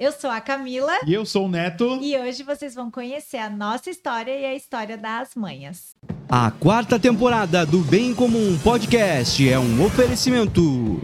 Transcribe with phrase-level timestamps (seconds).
[0.00, 0.92] Eu sou a Camila.
[1.06, 1.98] E eu sou o Neto.
[2.00, 5.94] E hoje vocês vão conhecer a nossa história e a história das manhas.
[6.26, 11.02] A quarta temporada do Bem Comum Podcast é um oferecimento.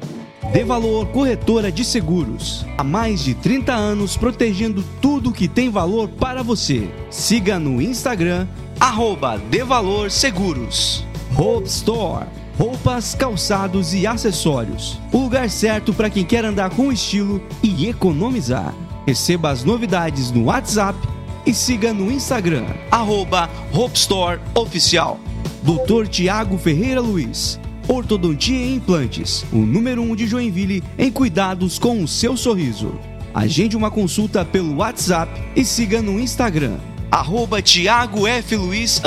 [0.51, 2.65] De Valor Corretora de Seguros.
[2.79, 6.89] Há mais de 30 anos protegendo tudo que tem valor para você.
[7.11, 8.49] Siga no Instagram,
[8.81, 11.05] arroba De Valor Seguros.
[11.37, 12.25] Hope Store.
[12.59, 14.99] Roupas, calçados e acessórios.
[15.13, 18.73] O lugar certo para quem quer andar com estilo e economizar.
[19.07, 20.99] Receba as novidades no WhatsApp
[21.47, 25.21] e siga no Instagram, arroba Hope Store Oficial.
[25.63, 26.09] Dr.
[26.09, 27.61] Tiago Ferreira Luiz.
[27.87, 32.99] Ortodontia e Implantes, o número 1 um de Joinville em cuidados com o seu sorriso.
[33.33, 38.57] Agende uma consulta pelo WhatsApp e siga no Instagram, arroba Tiago F.
[38.57, 39.01] Luiz,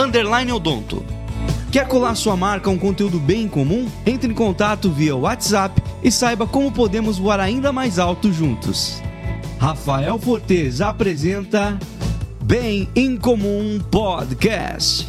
[0.55, 1.03] Odonto.
[1.73, 3.85] Quer colar sua marca a um conteúdo bem comum?
[4.05, 9.01] Entre em contato via WhatsApp e saiba como podemos voar ainda mais alto juntos.
[9.59, 11.77] Rafael Fortes apresenta
[12.41, 15.05] Bem em Comum Podcast.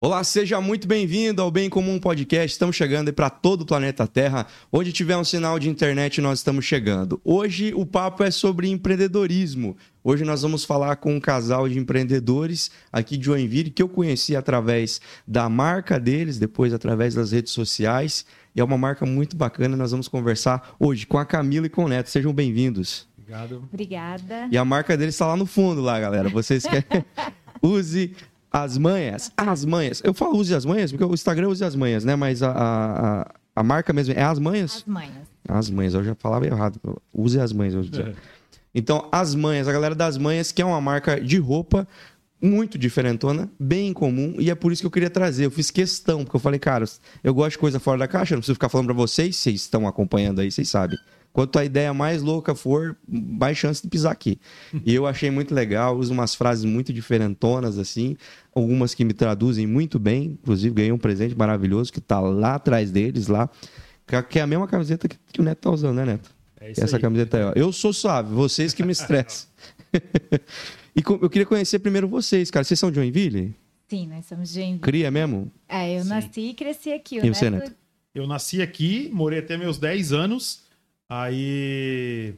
[0.00, 2.52] Olá, seja muito bem-vindo ao Bem Comum Podcast.
[2.52, 4.46] Estamos chegando para todo o planeta Terra.
[4.72, 7.20] Onde tiver um sinal de internet, nós estamos chegando.
[7.22, 9.76] Hoje o papo é sobre empreendedorismo.
[10.04, 14.34] Hoje nós vamos falar com um casal de empreendedores aqui de Joinville que eu conheci
[14.34, 18.26] através da marca deles, depois através das redes sociais.
[18.54, 19.76] E é uma marca muito bacana.
[19.76, 22.10] Nós vamos conversar hoje com a Camila e com o Neto.
[22.10, 23.06] Sejam bem-vindos.
[23.16, 23.68] Obrigado.
[23.72, 24.48] Obrigada.
[24.50, 26.28] E a marca deles está lá no fundo, lá, galera.
[26.28, 27.04] Vocês querem.
[27.62, 28.12] Use
[28.50, 29.30] as manhas.
[29.36, 30.02] As manhas.
[30.04, 32.16] Eu falo use as manhas porque o Instagram use as manhas, né?
[32.16, 34.78] Mas a, a, a marca mesmo é as manhas?
[34.78, 35.28] As manhas.
[35.48, 35.94] As manhas.
[35.94, 36.80] Eu já falava errado.
[37.14, 37.74] Use as manhas.
[37.96, 38.14] É.
[38.74, 41.86] Então, as manhas, a galera das manhas, que é uma marca de roupa
[42.40, 45.44] muito diferentona, bem comum, e é por isso que eu queria trazer.
[45.46, 46.84] Eu fiz questão, porque eu falei, cara,
[47.22, 49.86] eu gosto de coisa fora da caixa, não preciso ficar falando para vocês, vocês estão
[49.86, 50.98] acompanhando aí, vocês sabem.
[51.32, 54.38] Quanto a ideia mais louca for, mais chance de pisar aqui.
[54.84, 58.16] E eu achei muito legal, uso umas frases muito diferentonas, assim,
[58.54, 60.38] algumas que me traduzem muito bem.
[60.42, 63.48] Inclusive, ganhei um presente maravilhoso que está lá atrás deles, lá.
[64.28, 66.28] Que é a mesma camiseta que o Neto tá usando, né, Neto?
[66.62, 67.02] É isso Essa aí.
[67.02, 67.52] camiseta aí, ó.
[67.56, 69.48] Eu sou suave, vocês que me estressam.
[70.94, 72.62] e eu queria conhecer primeiro vocês, cara.
[72.62, 73.52] Vocês são de Joinville?
[73.88, 74.78] Sim, nós somos de Joinville.
[74.78, 75.50] Cria mesmo?
[75.68, 76.08] É, eu Sim.
[76.08, 77.18] nasci e cresci aqui.
[77.18, 77.74] E você, Neto?
[78.14, 80.62] Eu nasci aqui, morei até meus 10 anos.
[81.08, 82.34] Aí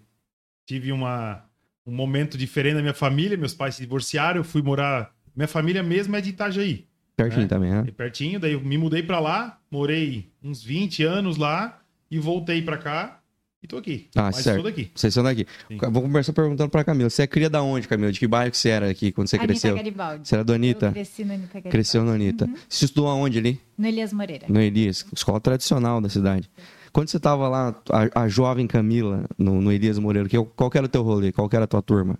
[0.66, 1.44] tive uma,
[1.86, 3.36] um momento diferente na minha família.
[3.36, 5.14] Meus pais se divorciaram, eu fui morar.
[5.36, 6.86] Minha família mesmo é de Itajaí.
[7.14, 7.48] Pertinho né?
[7.48, 7.84] também, né?
[7.96, 11.80] pertinho, daí eu me mudei para lá, morei uns 20 anos lá
[12.10, 13.20] e voltei para cá
[13.64, 14.06] e tô aqui.
[14.14, 14.62] Ah, Mas certo.
[14.62, 14.90] daqui.
[14.94, 15.46] Vocês são daqui.
[15.68, 15.78] Sim.
[15.90, 17.08] Vou começar perguntando pra Camila.
[17.08, 18.12] Você é cria da onde, Camila?
[18.12, 19.74] De que bairro que você era aqui quando você Anitta cresceu?
[19.74, 20.28] Garibaldi.
[20.28, 20.86] Você era do Anitta?
[20.86, 21.70] Eu cresci no Anitta Garibaldi.
[21.70, 22.44] Cresceu no Anitta.
[22.44, 22.54] Uhum.
[22.68, 23.58] Você estudou aonde ali?
[23.78, 24.44] No Elias Moreira.
[24.50, 26.50] No Elias, escola tradicional da cidade.
[26.92, 30.76] Quando você estava lá, a, a, jovem Camila, no, no Elias Moreira, que, qual que
[30.76, 31.32] era o teu rolê?
[31.32, 32.18] Qual que era a tua turma?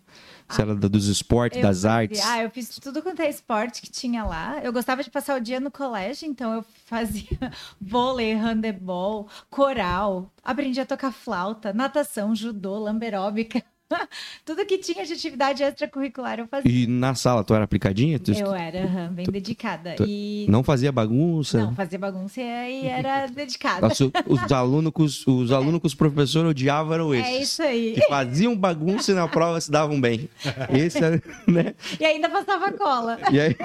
[0.49, 2.21] Você ah, era dos esportes, das fazia, artes?
[2.25, 4.60] Ah, eu fiz tudo quanto é esporte que tinha lá.
[4.62, 7.38] Eu gostava de passar o dia no colégio, então eu fazia
[7.81, 13.62] vôlei, handebol, coral, aprendi a tocar flauta, natação, judô, lamberóbica.
[14.45, 16.71] Tudo que tinha de atividade extracurricular eu fazia.
[16.71, 18.19] E na sala, tu era aplicadinha?
[18.19, 18.33] Tu...
[18.33, 19.33] Eu era, bem tu...
[19.33, 19.95] dedicada.
[19.97, 20.05] Tu...
[20.06, 20.47] E...
[20.49, 21.59] Não fazia bagunça?
[21.59, 23.89] Não, fazia bagunça e era dedicada.
[23.89, 25.55] Nossa, os alunos com os, os, é.
[25.55, 27.33] alunos que os professores odiavam eram esses.
[27.33, 27.93] É isso aí.
[27.94, 30.28] Que faziam bagunça e na prova se davam bem.
[30.73, 31.75] Esse né?
[31.99, 33.19] E ainda passava cola.
[33.31, 33.56] E aí,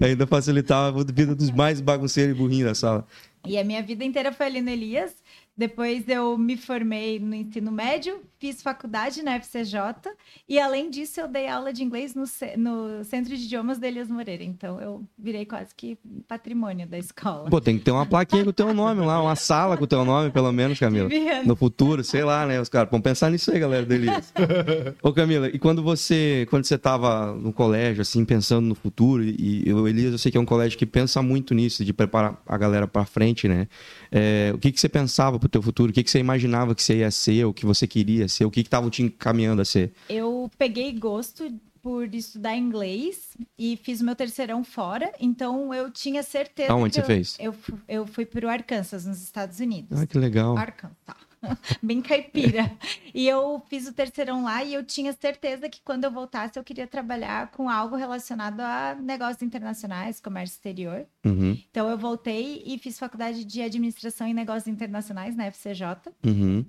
[0.00, 3.06] ainda facilitava a vida dos mais bagunceiros e burrinhos da sala.
[3.46, 5.14] E a minha vida inteira foi ali no Elias.
[5.56, 10.12] Depois eu me formei no ensino médio, fiz faculdade na FCJ
[10.48, 12.24] e, além disso, eu dei aula de inglês no,
[12.56, 14.44] no Centro de Idiomas de Elias Moreira.
[14.44, 17.50] Então, eu virei quase que patrimônio da escola.
[17.50, 19.86] Pô, tem que ter uma plaquinha com o teu nome lá, uma sala com o
[19.86, 21.08] teu nome, pelo menos, Camila.
[21.44, 22.60] No futuro, sei lá, né?
[22.60, 24.32] Os caras vão pensar nisso aí, galera do Elias.
[25.02, 29.72] Ô, Camila, e quando você quando você estava no colégio, assim, pensando no futuro, e
[29.72, 32.56] o Elias, eu sei que é um colégio que pensa muito nisso, de preparar a
[32.56, 33.66] galera para frente, né?
[34.12, 35.90] É, o que, que você pensava para o teu futuro?
[35.90, 37.44] O que, que você imaginava que você ia ser?
[37.44, 38.44] O que você queria ser?
[38.44, 39.92] O que estava te encaminhando a ser?
[40.08, 41.52] Eu peguei gosto
[41.82, 46.72] por estudar inglês e fiz meu terceirão fora, então eu tinha certeza.
[46.72, 47.36] Aonde você eu, fez?
[47.38, 47.54] Eu,
[47.88, 49.98] eu fui para o Arkansas, nos Estados Unidos.
[49.98, 50.56] Ah, que legal.
[50.56, 51.28] Arkansas.
[51.82, 52.70] bem caipira.
[53.14, 56.64] e eu fiz o terceirão lá e eu tinha certeza que quando eu voltasse eu
[56.64, 61.06] queria trabalhar com algo relacionado a negócios internacionais, comércio exterior.
[61.24, 61.58] Uhum.
[61.70, 66.12] Então eu voltei e fiz faculdade de administração em negócios internacionais na FCJ.
[66.24, 66.64] Uhum.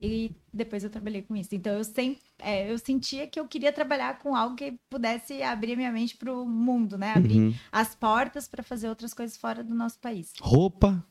[0.00, 1.54] E depois eu trabalhei com isso.
[1.54, 5.76] Então eu sempre, é, eu sentia que eu queria trabalhar com algo que pudesse abrir
[5.76, 7.12] minha mente para o mundo, né?
[7.14, 7.54] Abrir uhum.
[7.70, 10.32] as portas para fazer outras coisas fora do nosso país.
[10.40, 11.04] Roupa,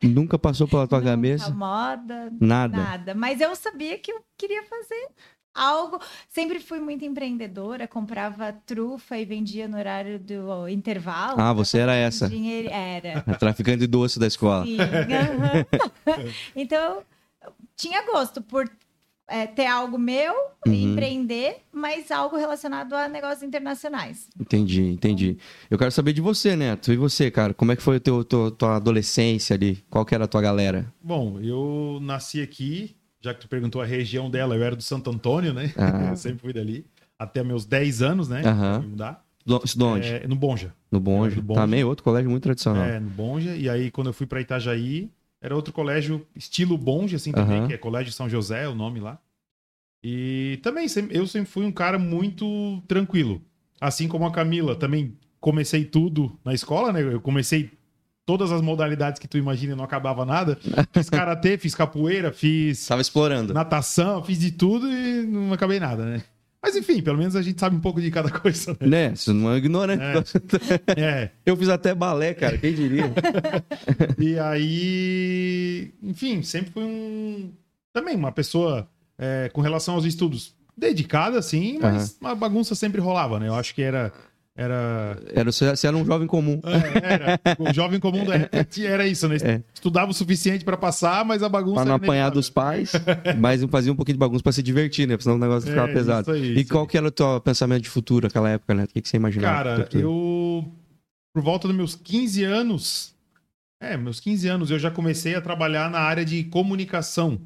[0.00, 1.50] Nunca passou pela tua Nunca cabeça?
[1.50, 2.76] moda, Nada.
[2.76, 3.14] nada.
[3.16, 5.08] Mas eu sabia que eu queria fazer
[5.52, 6.00] algo.
[6.28, 11.40] Sempre fui muito empreendedora, comprava trufa e vendia no horário do intervalo.
[11.40, 12.28] Ah, você era essa.
[12.28, 12.68] Dinheiro...
[12.70, 13.24] Era.
[13.26, 14.64] A traficante de doce da escola.
[14.64, 14.78] Sim.
[14.80, 15.66] aham.
[16.54, 17.02] então,
[17.78, 18.68] tinha gosto por
[19.30, 20.34] é, ter algo meu,
[20.66, 20.72] Uhum.
[20.72, 24.28] empreender, mas algo relacionado a negócios internacionais.
[24.40, 25.36] Entendi, entendi.
[25.70, 26.92] Eu quero saber de você, Neto.
[26.92, 27.52] E você, cara?
[27.54, 29.84] Como é que foi o teu, teu- tua adolescência ali?
[29.90, 30.92] Qual que era a tua galera?
[31.02, 35.10] Bom, eu nasci aqui, já que tu perguntou a região dela, eu era do Santo
[35.10, 35.72] Antônio, né?
[35.76, 36.08] Ah.
[36.12, 36.86] Eu sempre fui dali.
[37.18, 38.42] Até meus 10 anos, né?
[38.46, 38.80] Aham.
[38.80, 39.24] Fui mudar.
[39.44, 40.08] De onde?
[40.08, 40.74] É, no Bonja.
[40.90, 41.36] no Bonde.
[41.36, 41.60] do Bonde.
[41.60, 42.82] Também outro colégio muito tradicional.
[42.84, 43.54] É, no Bonja.
[43.56, 45.10] E aí, quando eu fui pra Itajaí,
[45.40, 47.68] era outro colégio estilo Bonja, assim, também, Aham.
[47.68, 49.18] que é Colégio São José, o nome lá.
[50.02, 53.42] E também, eu sempre fui um cara muito tranquilo.
[53.80, 57.02] Assim como a Camila, também comecei tudo na escola, né?
[57.02, 57.70] Eu comecei
[58.26, 60.58] todas as modalidades que tu imagina e não acabava nada.
[60.92, 63.54] Fiz karatê, fiz capoeira, fiz Estava explorando.
[63.54, 66.22] natação, fiz de tudo e não acabei nada, né?
[66.68, 69.08] Mas enfim, pelo menos a gente sabe um pouco de cada coisa, né?
[69.08, 69.16] Né?
[69.16, 70.02] Você não é ignorante.
[70.94, 71.30] É.
[71.46, 72.58] Eu fiz até balé, cara.
[72.58, 73.04] Quem diria?
[74.18, 77.50] E aí, enfim, sempre fui um.
[77.92, 78.86] Também uma pessoa
[79.16, 83.48] é, com relação aos estudos dedicada, sim, mas uma bagunça sempre rolava, né?
[83.48, 84.12] Eu acho que era.
[84.60, 85.16] Era.
[85.32, 86.60] Era, você era um jovem comum.
[86.64, 89.36] é, era o jovem comum da época era isso, né?
[89.40, 89.62] É.
[89.72, 91.76] Estudava o suficiente pra passar, mas a bagunça.
[91.76, 92.90] Pra não apanhar dos pais,
[93.38, 95.14] mas fazia um pouquinho de bagunça pra se divertir, né?
[95.14, 96.22] Porque senão o negócio É, ficava pesado.
[96.22, 96.88] isso aí, e qual aí.
[96.88, 98.82] que era o teu pensamento de futuro naquela época, né?
[98.82, 99.54] O que, que você imaginava?
[99.84, 100.64] Cara, eu.
[101.32, 103.14] Por volta dos meus 15 anos.
[103.80, 107.38] É, meus 15 anos, eu já comecei a trabalhar na área de comunicação.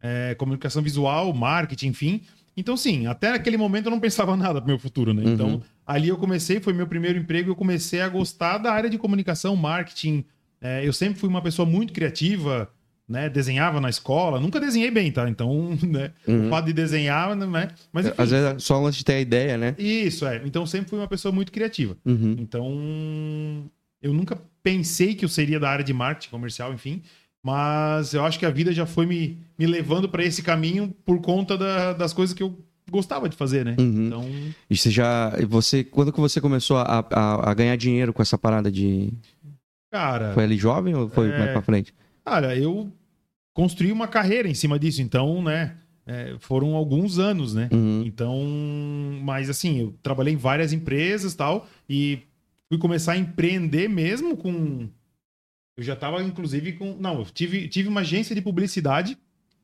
[0.00, 2.20] é, comunicação visual, marketing, enfim.
[2.56, 5.24] Então, sim, até naquele momento eu não pensava nada pro meu futuro, né?
[5.24, 5.60] Uhum.
[5.92, 9.56] Ali eu comecei, foi meu primeiro emprego, eu comecei a gostar da área de comunicação,
[9.56, 10.24] marketing.
[10.60, 12.70] É, eu sempre fui uma pessoa muito criativa,
[13.08, 13.28] né?
[13.28, 14.38] Desenhava na escola.
[14.38, 15.28] Nunca desenhei bem, tá?
[15.28, 16.12] Então, né?
[16.28, 16.46] Uhum.
[16.46, 17.68] O fato de desenhar, né?
[17.92, 19.74] Mas, enfim, Às vezes é só lance de ter a ideia, né?
[19.78, 20.40] isso, é.
[20.44, 21.96] Então, sempre fui uma pessoa muito criativa.
[22.04, 22.36] Uhum.
[22.38, 23.70] Então,
[24.00, 27.02] eu nunca pensei que eu seria da área de marketing comercial, enfim.
[27.42, 31.20] Mas eu acho que a vida já foi me, me levando para esse caminho por
[31.20, 32.56] conta da- das coisas que eu
[32.90, 33.76] gostava de fazer, né?
[33.78, 34.06] Uhum.
[34.06, 34.24] Então,
[34.68, 35.30] E você já.
[35.48, 39.12] Você, quando que você começou a, a, a ganhar dinheiro com essa parada de.
[39.90, 41.38] cara, Foi ali jovem ou foi É.
[41.38, 41.94] mais pra frente?
[42.24, 42.90] cara, eu
[43.54, 45.00] construí uma carreira em cima disso.
[45.02, 45.76] Então, né?
[46.06, 47.68] é, foram alguns anos, né?
[47.72, 48.02] Uhum.
[48.04, 48.36] Então,
[49.22, 52.18] mas assim, eu trabalhei em várias empresas e tal, e
[52.68, 54.88] fui começar a empreender mesmo com.
[55.76, 56.96] Eu já estava, inclusive, com.
[56.98, 59.16] Não, eu tive, tive uma agência de publicidade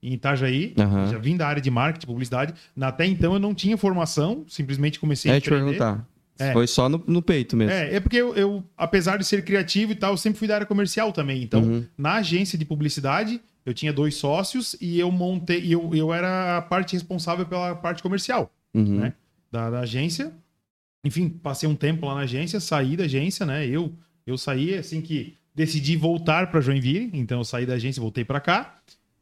[0.03, 0.75] em Itajaí.
[0.79, 1.11] Aham.
[1.13, 2.55] Já vim da área de marketing, publicidade.
[2.81, 5.79] Até então eu não tinha formação, simplesmente comecei a É te empreender.
[5.79, 6.07] perguntar.
[6.39, 6.53] É.
[6.53, 7.73] Foi só no, no peito mesmo.
[7.73, 10.55] É, é porque eu, eu, apesar de ser criativo e tal, eu sempre fui da
[10.55, 11.43] área comercial também.
[11.43, 11.85] Então, Uhum.
[11.97, 16.59] na agência de publicidade, eu tinha dois sócios e eu montei, e eu, eu era
[16.59, 19.01] a parte responsável pela parte comercial Uhum.
[19.01, 19.15] né?
[19.51, 20.31] da, da agência.
[21.05, 23.67] Enfim, passei um tempo lá na agência, saí da agência, né?
[23.67, 23.93] Eu,
[24.27, 28.25] eu saí assim que decidi voltar para Joinville, então eu saí da agência e voltei
[28.27, 28.75] para cá.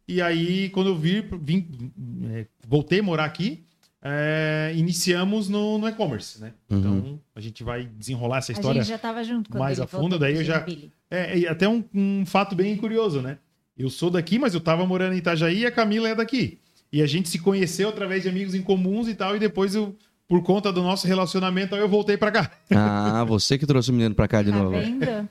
[0.07, 1.93] E aí, quando eu vi, vim,
[2.31, 3.65] é, voltei a morar aqui,
[4.03, 6.53] é, iniciamos no, no e-commerce, né?
[6.69, 6.79] Uhum.
[6.79, 8.81] Então, a gente vai desenrolar essa história.
[8.81, 10.67] A gente já tava junto mais a fundo, daí eu já-.
[11.11, 13.39] É, e até um, um fato bem curioso, né?
[13.77, 16.59] Eu sou daqui, mas eu tava morando em Itajaí e a Camila é daqui.
[16.93, 19.97] E a gente se conheceu através de amigos em comuns e tal, e depois eu,
[20.29, 22.51] por conta do nosso relacionamento, aí eu voltei pra cá.
[22.75, 24.71] Ah, você que trouxe o menino pra cá de Tá novo.
[24.71, 25.29] vendo?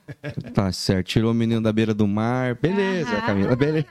[0.53, 1.07] Tá certo.
[1.07, 2.55] Tirou o menino da beira do mar.
[2.55, 3.09] Beleza.
[3.21, 3.87] Camila, beleza.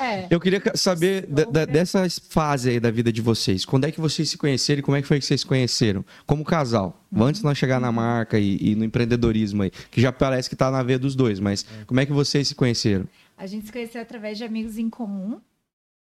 [0.00, 0.26] É.
[0.30, 3.64] Eu queria saber da- da- dessa fase aí da vida de vocês.
[3.64, 6.04] Quando é que vocês se conheceram e como é que foi que vocês se conheceram?
[6.26, 7.02] Como casal.
[7.14, 10.56] Antes de nós chegar na marca e, e no empreendedorismo aí, que já parece que
[10.56, 13.06] tá na veia dos dois, mas como é que vocês se conheceram?
[13.38, 15.38] A gente se conheceu através de amigos em comum.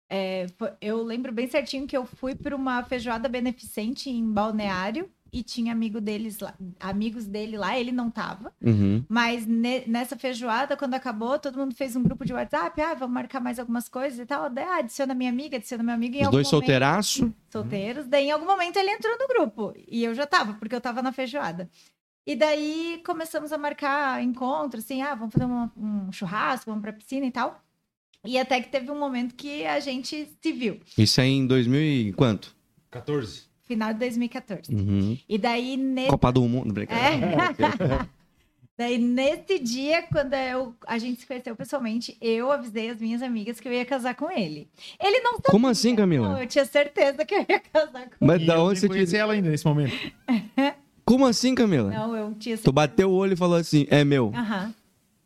[0.09, 0.45] É,
[0.81, 5.73] eu lembro bem certinho que eu fui para uma feijoada beneficente em Balneário e tinha
[5.73, 8.53] amigo deles lá, amigos dele lá, ele não tava.
[8.61, 9.03] Uhum.
[9.09, 13.13] Mas ne- nessa feijoada, quando acabou, todo mundo fez um grupo de WhatsApp, ah, vamos
[13.13, 14.45] marcar mais algumas coisas e tal.
[14.45, 16.15] Ah, adiciona minha amiga, adiciona meu amigo.
[16.15, 17.33] Em Os dois momento- solteiraço?
[17.49, 18.07] solteiros.
[18.07, 19.73] Daí, em algum momento, ele entrou no grupo.
[19.89, 21.69] E eu já tava, porque eu tava na feijoada.
[22.25, 26.93] E daí começamos a marcar encontros, assim, ah, vamos fazer um, um churrasco, vamos pra
[26.93, 27.61] piscina e tal.
[28.25, 31.81] E até que teve um momento que a gente se viu, Isso aí em 2000
[31.81, 32.55] e quanto?
[32.91, 33.43] 14.
[33.67, 34.73] final de 2014.
[34.73, 35.17] Uhum.
[35.27, 36.73] E daí, nesse Copa do Mundo.
[36.73, 37.25] brincadeira.
[37.59, 38.15] É.
[38.77, 43.57] Daí, nesse dia, quando eu, a gente se conheceu pessoalmente, eu avisei as minhas amigas
[43.57, 44.67] que eu ia casar com ele.
[45.01, 45.51] Ele não sabia.
[45.51, 46.41] Como assim, Não, Camila?
[46.41, 49.11] eu tinha certeza que eu ia casar com Mas E da eu onde você conheci
[49.11, 49.21] tinha...
[49.21, 49.95] ela ainda nesse momento.
[51.05, 51.89] Como assim, Camila?
[51.89, 51.97] ele.
[51.97, 54.33] Não, eu tinha Tu bateu o olho e falou assim, é meu.
[54.35, 54.73] Aham.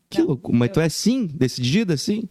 [0.09, 0.53] Que louco.
[0.53, 2.29] Mas tu é sim, decidida assim?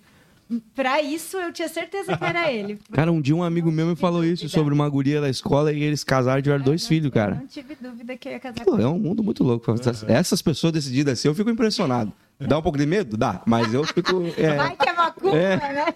[0.74, 2.78] Pra isso, eu tinha certeza que era ele.
[2.92, 5.82] Cara, um dia um amigo meu me falou isso sobre uma guria da escola e
[5.82, 7.32] eles casaram e tiveram dois filhos, não- cara.
[7.32, 9.70] Eu não tive dúvida que eu ia casar Pô, com é um mundo muito louco.
[9.72, 12.12] Essas, essas pessoas decididas assim, eu fico impressionado.
[12.40, 13.16] Dá um pouco de medo?
[13.16, 14.22] Dá, mas eu fico.
[14.36, 15.56] é, Vai que é macumba, É.
[15.56, 15.94] né?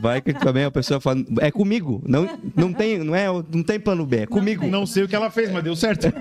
[0.00, 1.24] vai que também a pessoa fala.
[1.40, 2.02] É comigo.
[2.04, 4.66] Não, não, tem, não, é, não tem plano B, é comigo.
[4.66, 6.08] Não sei o que ela fez, mas deu certo.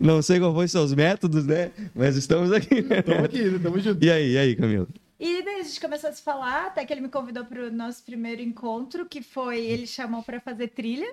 [0.00, 1.70] Não sei qual foi seus métodos, né?
[1.94, 2.82] Mas estamos aqui.
[2.82, 4.04] Tamo aqui, tamo junto.
[4.04, 4.86] E aí, e aí, Camilo?
[5.20, 7.70] E daí a gente começou a se falar, até que ele me convidou para o
[7.70, 11.12] nosso primeiro encontro, que foi, ele chamou para fazer trilha.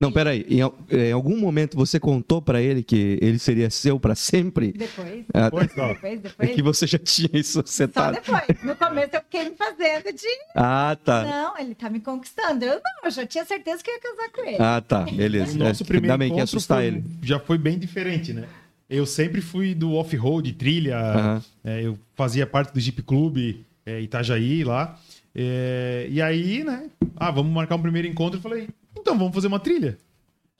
[0.00, 0.44] Não, peraí.
[0.48, 4.72] Em, al- em algum momento você contou pra ele que ele seria seu pra sempre?
[4.72, 5.88] Depois, Ah, Pois, ó.
[5.88, 6.50] depois, É depois.
[6.50, 8.14] que você já tinha isso Só setado.
[8.14, 8.62] depois.
[8.62, 10.26] No começo eu fiquei me fazendo de.
[10.54, 11.24] Ah, tá.
[11.24, 12.62] Não, ele tá me conquistando.
[12.64, 14.56] Eu não, eu já tinha certeza que eu ia casar com ele.
[14.60, 15.00] Ah, tá.
[15.04, 15.54] Beleza.
[15.54, 17.04] O nosso É, primeiro Ainda bem que ia encontro assustar foi- ele.
[17.22, 18.46] já foi bem diferente, né?
[18.88, 20.96] Eu sempre fui do off-road, trilha.
[20.98, 21.42] Aham.
[21.64, 24.98] é, eu fazia parte do Jeep Clube é, Itajaí lá.
[25.34, 26.90] É, e aí, né?
[27.16, 28.38] Ah, vamos marcar um primeiro encontro.
[28.38, 29.98] Eu falei, então vamos fazer uma trilha.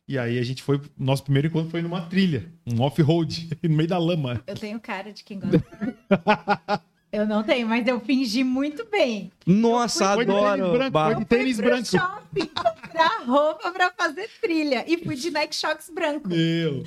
[0.09, 0.80] E aí a gente foi.
[0.97, 4.40] Nosso primeiro encontro foi numa trilha, um off-road, no meio da lama.
[4.47, 5.64] Eu tenho cara de quem gosta.
[7.16, 9.30] eu não tenho, mas eu fingi muito bem.
[9.46, 10.73] Nossa, Foi de tênis adoro.
[10.73, 11.87] branco, foi de tênis fui pro branco.
[11.87, 14.85] shopping comprar roupa pra fazer trilha.
[14.88, 16.28] E fui de Nike Shox branco.
[16.28, 16.82] Meu.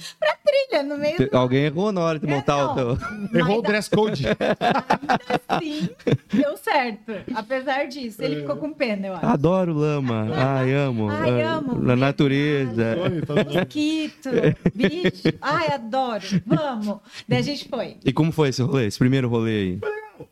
[0.45, 2.75] Trilha no meio Te- Alguém errou na hora de É, montar o não.
[2.97, 3.39] teu.
[3.39, 4.23] Errou o dress code.
[5.61, 5.89] Sim,
[6.33, 7.13] deu certo.
[7.33, 9.25] Apesar disso, ele ficou com pena, eu acho.
[9.25, 10.27] Adoro lama.
[10.35, 11.09] Ai, amo.
[11.09, 11.75] Ai, Ah, amo.
[11.81, 12.97] Na natureza.
[13.25, 13.43] Tá.
[13.53, 14.29] Mosquito,
[14.75, 15.37] bicho.
[15.41, 16.23] Ai, adoro.
[16.45, 16.97] Vamos.
[17.27, 17.97] Daí a gente foi.
[18.03, 18.87] E como foi esse rolê?
[18.87, 19.79] Esse primeiro rolê aí?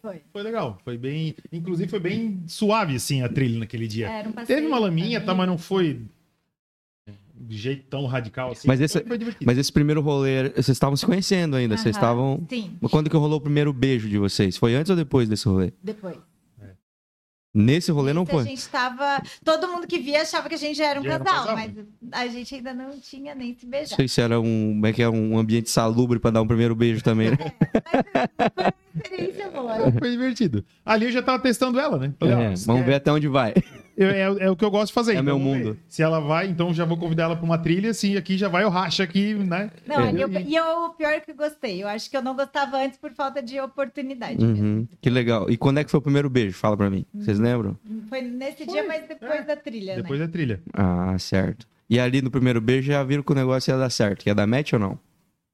[0.01, 0.21] Foi.
[0.31, 0.77] Foi legal.
[0.83, 1.35] Foi bem.
[1.51, 4.07] Inclusive, foi bem suave, assim, a trilha naquele dia.
[4.09, 6.01] Era um passeio Teve uma laminha, tá, mas não foi
[7.39, 8.67] de jeito tão radical assim.
[8.67, 9.03] Mas esse-.
[9.45, 11.77] Mas esse primeiro rolê, vocês estavam se conhecendo ainda.
[11.77, 12.45] Vocês estavam.
[12.49, 14.57] Sim, Quando que rolou o primeiro beijo de vocês?
[14.57, 15.71] Foi antes ou depois desse rolê?
[15.83, 16.17] depois.
[17.53, 18.43] Nesse rolê não A foi.
[18.43, 19.21] gente tava.
[19.43, 21.55] Todo mundo que via achava que a gente já era um Já era um casal,
[21.55, 21.55] casal.
[21.55, 23.95] mas a gente ainda não tinha nem se Não beijar.
[23.95, 26.75] sei se era um, como é que é, um ambiente salubre pra dar um primeiro
[26.75, 27.37] beijo também, né?
[28.95, 29.91] Experiência boa.
[29.97, 30.63] Foi divertido.
[30.85, 32.13] Ali eu já tava testando ela, né?
[32.21, 33.53] É, vamos ver até onde vai.
[33.97, 35.11] Eu- é, é o que eu gosto de fazer.
[35.11, 35.77] É então meu mundo.
[35.87, 38.63] Se ela vai, então já vou convidar ela pra uma trilha, assim, aqui já vai
[38.63, 39.71] o racha aqui, né?
[39.85, 40.11] Não, É.
[40.23, 41.81] eu- e eu, o pior é que eu gostei.
[41.83, 44.37] Eu acho que eu não gostava antes por falta de oportunidade.
[44.45, 44.63] mesmo.
[44.65, 45.49] Uhum, que legal.
[45.49, 46.55] E quando é que foi o primeiro beijo?
[46.57, 47.05] Fala pra mim.
[47.13, 47.77] Vocês lembram?
[48.07, 49.43] Foi nesse Foi, dia, mas depois é.
[49.43, 50.25] da trilha, Depois né?
[50.27, 50.61] da trilha.
[50.73, 51.67] Ah, certo.
[51.89, 54.25] E ali no primeiro beijo já viram que o negócio ia dar certo.
[54.27, 54.99] Ia dar match ou não?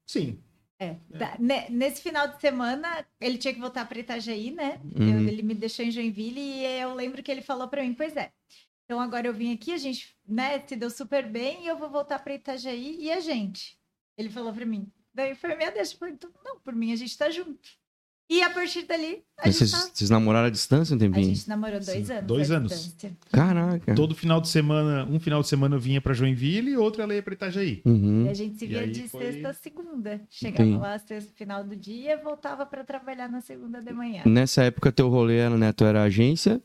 [0.06, 0.36] Sim.
[0.78, 0.96] É.
[1.38, 4.80] Ne- Nesse final de semana, ele tinha que voltar para Itajaí, né?
[4.84, 5.20] Uhum.
[5.20, 8.16] Eu- ele me deixou em Joinville e eu lembro que ele falou para mim, pois
[8.16, 8.32] é.
[8.84, 11.88] Então agora eu vim aqui, a gente, né, se deu super bem e eu vou
[11.88, 13.78] voltar para Itajaí e a gente.
[14.16, 14.90] Ele falou para mim.
[15.12, 17.70] Daí foi minha deixa, falei, não, por mim a gente tá junto.
[18.28, 21.26] E a partir dali, a, vocês, tá- vocês namoraram à distância um a tempinho?
[21.34, 22.26] gente namorou dois Sim, anos.
[22.26, 22.72] dois anos.
[22.72, 23.16] distância.
[23.30, 23.94] Caraca.
[23.94, 27.14] Todo final de semana, um final de semana eu vinha pra Joinville e outro ela
[27.14, 27.82] ia pra Itajaí.
[27.84, 28.24] Uhum.
[28.24, 30.20] E a gente se via de foi- sexta a segunda.
[30.30, 30.76] Chegava Sim.
[30.78, 34.22] lá sexta, final do dia, voltava para trabalhar na segunda de manhã.
[34.24, 35.70] Nessa época, teu rolê era, né?
[35.72, 36.62] Tu era agência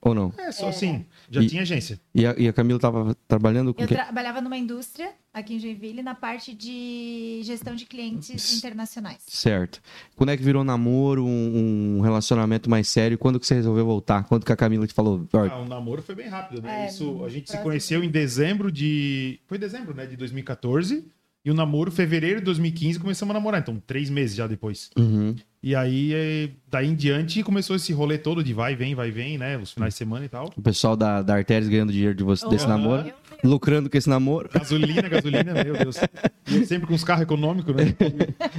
[0.00, 0.32] ou não?
[0.38, 2.00] É, só assim, já E- tinha agência.
[2.14, 3.94] E a, e a Camila tava trabalhando com Eu quê?
[3.94, 9.18] trabalhava numa indústria aqui em Joinville na parte de gestão de clientes internacionais.
[9.26, 9.80] Certo.
[10.16, 13.18] Quando é que virou namoro, um, um relacionamento mais sério?
[13.18, 14.24] Quando que você resolveu voltar?
[14.24, 15.26] Quando que a Camila te falou?
[15.32, 16.84] "Ó, Ah, o namoro foi bem rápido, né?
[16.84, 17.62] É, Isso, a gente se próximo.
[17.64, 19.38] conheceu em dezembro de.
[19.46, 20.06] Foi dezembro, né?
[20.06, 21.04] De 2014.
[21.44, 23.60] E o namoro, fevereiro de 2015, começamos a namorar.
[23.60, 24.90] Então, três meses já depois.
[24.98, 25.34] Uhum.
[25.60, 29.36] E aí, eh, daí em diante, começou esse rolê todo de vai, vem, vai, vem,
[29.36, 29.56] né?
[29.58, 30.52] Os finais de semana e tal.
[30.56, 33.12] O pessoal da, da Artérias ganhando dinheiro de você, desse Oh, namoro,
[33.42, 34.48] lucrando com esse namoro.
[34.52, 35.96] Gasolina, gasolina, meu Deus.
[36.50, 37.94] E eu sempre com os carros econômicos, né?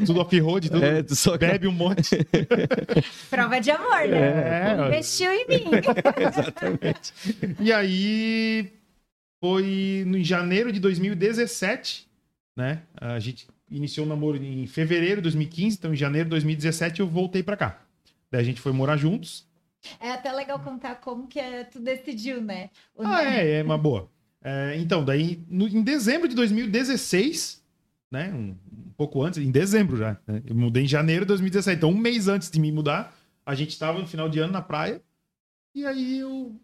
[0.05, 0.85] Tudo off-road, tudo.
[0.85, 2.17] É, tu só Bebe um monte.
[3.31, 4.77] Prova de amor, né?
[4.77, 5.63] É, Investiu em mim.
[6.21, 7.11] Exatamente.
[7.59, 8.71] E aí
[9.43, 12.07] foi no, em janeiro de 2017,
[12.55, 12.83] né?
[12.95, 17.07] A gente iniciou o namoro em fevereiro de 2015, então em janeiro de 2017 eu
[17.07, 17.81] voltei pra cá.
[18.31, 19.47] Daí a gente foi morar juntos.
[19.99, 22.69] É até legal contar como que é, tu decidiu, né?
[22.95, 23.37] O Ah, nome.
[23.37, 24.09] é, é uma boa.
[24.43, 27.63] É, então, daí no- em dezembro de 2016,
[28.11, 28.31] né?
[28.33, 28.55] Um,
[28.87, 30.17] um pouco antes, em dezembro já.
[30.27, 33.55] né, Eu mudei em janeiro de 2017, então um mês antes de me mudar, a
[33.55, 35.01] gente tava no final de ano na praia.
[35.75, 36.55] E aí eu.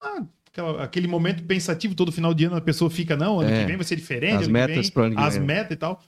[0.00, 3.60] Ah, aquela- aquele momento pensativo, todo final de ano a pessoa fica, não, ano É.
[3.60, 4.42] que vem vai ser diferente.
[4.42, 5.46] As metas vem, ano que As vem.
[5.46, 6.02] metas e tal.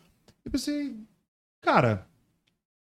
[0.45, 0.97] Eu pensei,
[1.61, 2.07] cara,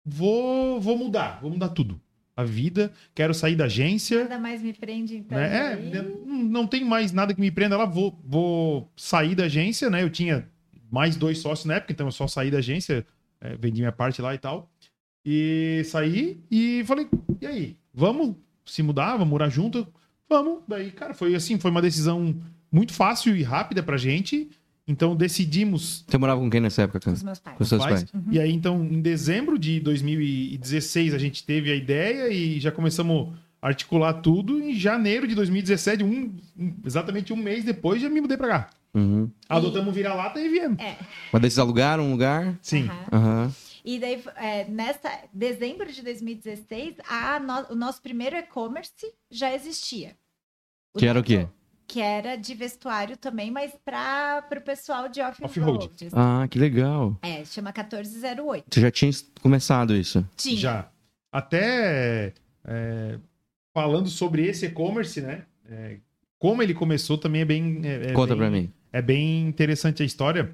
[0.03, 1.99] vou, vou mudar, vou mudar tudo.
[2.35, 4.23] A vida, quero sair da agência.
[4.23, 5.37] Nada mais me prende, então.
[5.37, 5.73] Né?
[5.73, 9.87] É, não, não tem mais nada que me prenda lá, vou, vou sair da agência,
[9.87, 10.01] né?
[10.01, 10.49] Eu tinha
[10.91, 13.05] mais dois sócios na época, então eu só saí da agência,
[13.39, 14.71] é, vendi minha parte lá e tal.
[15.23, 17.07] E saí e falei,
[17.39, 17.77] e aí?
[17.93, 19.11] Vamos se mudar?
[19.13, 19.87] Vamos morar junto?
[20.27, 20.63] Vamos.
[20.67, 22.35] Daí, cara, foi assim, foi uma decisão
[22.71, 24.49] muito fácil e rápida pra gente.
[24.87, 26.03] Então decidimos.
[26.07, 27.57] Você morava com quem nessa época, Com os meus pais.
[27.57, 28.03] Com seus pais.
[28.11, 28.23] pais?
[28.31, 33.33] E aí, então, em dezembro de 2016, a gente teve a ideia e já começamos
[33.61, 34.59] a articular tudo.
[34.61, 36.35] Em janeiro de 2017, um,
[36.85, 38.69] exatamente um mês depois, já me mudei pra cá.
[38.93, 39.29] Uhum.
[39.49, 40.77] Adotamos vira-lata e viemos.
[40.79, 40.97] É.
[41.31, 42.57] Mas vocês alugaram um lugar?
[42.61, 42.87] Sim.
[42.89, 43.05] Aham.
[43.11, 43.51] Aham.
[43.85, 48.93] E daí, é, nessa dezembro de 2016, a no- o nosso primeiro e-commerce
[49.31, 50.15] já existia.
[50.97, 51.47] Que era o quê?
[51.93, 55.85] Que era de vestuário também, mas para o pessoal de Off-road.
[55.85, 56.09] off-road.
[56.13, 57.15] Ah, que legal.
[57.21, 58.65] É, chama 1408.
[58.73, 60.27] Você já tinha começado isso?
[60.35, 60.57] Tinha.
[60.57, 60.89] Já.
[61.31, 62.33] Até
[62.65, 63.19] é,
[63.73, 65.43] falando sobre esse e-commerce, né?
[65.69, 65.97] É,
[66.39, 67.81] como ele começou também é bem.
[67.83, 68.71] é- é Conta bem- pra mim.
[68.91, 70.53] É bem interessante a história.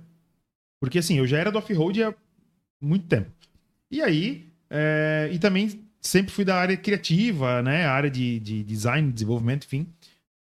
[0.82, 2.14] Porque assim, eu já era do off-road há
[2.82, 3.30] muito tempo.
[3.92, 7.86] E aí, é, e também sempre fui da área criativa, né?
[7.86, 9.88] A área de, de design, desenvolvimento, enfim.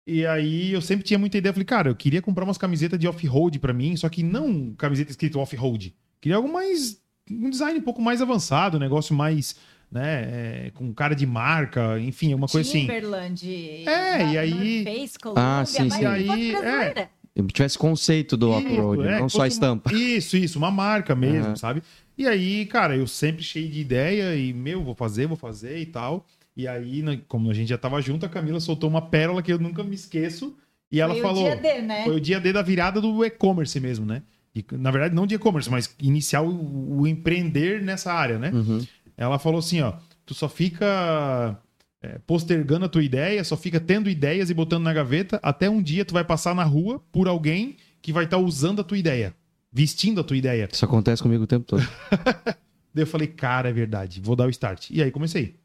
[0.06, 1.50] E aí eu sempre tinha muita ideia.
[1.52, 4.74] Eu falei, cara, eu queria comprar umas camisetas de off-road pra mim, só que não
[4.78, 5.96] camiseta escrito off-road.
[6.20, 7.02] Queria algo mais.
[7.32, 9.56] Um design um pouco mais avançado, um negócio mais.
[9.92, 10.22] Né,
[10.68, 12.82] é, com cara de marca, enfim, uma coisa assim.
[12.82, 13.48] Timberland.
[13.88, 16.02] É, e aí- Face, Columbia, Ah, sim, sim.
[16.02, 17.10] E aí, é.
[17.54, 19.92] Tivesse conceito do off-road, é, não só a estampa.
[19.92, 21.56] uma- Isso, isso, uma marca mesmo, Aham.
[21.56, 21.84] sabe?
[22.18, 25.86] E aí, cara, eu sempre cheio de ideia e, meu, vou fazer, vou fazer e
[25.86, 26.26] tal.
[26.56, 29.60] E aí, como a gente já tava junto, a Camila soltou uma pérola que eu
[29.60, 30.56] nunca me esqueço.
[30.92, 31.44] E ela Foi falou.
[31.44, 32.04] o dia D, né?
[32.04, 34.22] Foi o dia D da virada do e-commerce mesmo, né?
[34.56, 38.52] E, na verdade, não de e-commerce, mas iniciar o, o empreender nessa área, né?
[38.54, 38.86] Uhum.
[39.18, 39.94] Ela falou assim, ó,
[40.26, 41.58] tu só fica
[42.02, 45.82] é, postergando a tua ideia, só fica tendo ideias e botando na gaveta, até um
[45.82, 49.34] dia tu vai passar na rua por alguém que vai estar usando a tua ideia,
[49.72, 50.70] vestindo a tua ideia.
[50.72, 51.82] Isso acontece comigo o tempo todo.
[52.94, 54.92] Daí eu falei, cara, é verdade, vou dar o start.
[54.92, 55.56] E aí comecei,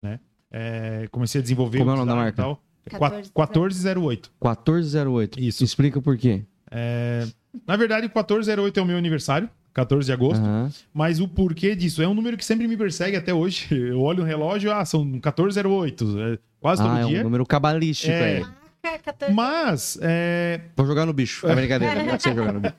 [0.00, 0.20] né?
[0.50, 2.42] É, comecei a desenvolver Como é o nome da e marca?
[2.42, 2.62] tal.
[2.90, 3.30] 1408.
[3.34, 4.30] 1408.
[4.40, 5.40] 1408.
[5.40, 5.64] Isso.
[5.64, 6.44] Explica por quê.
[6.70, 7.26] É,
[7.66, 10.42] na verdade, o 1408 é o meu aniversário, 14 de agosto.
[10.42, 10.70] Aham.
[10.92, 13.66] Mas o porquê disso é um número que sempre me persegue até hoje.
[13.74, 17.22] Eu olho o relógio, ah, são 1408, é, quase todo Ah, é um dia.
[17.22, 18.36] número cabalístico É.
[18.38, 18.40] aí.
[18.82, 19.34] Marca 14.
[19.34, 21.46] Mas, é, Vou jogar no bicho.
[21.46, 22.74] É brincadeira, não é você jogar no bicho.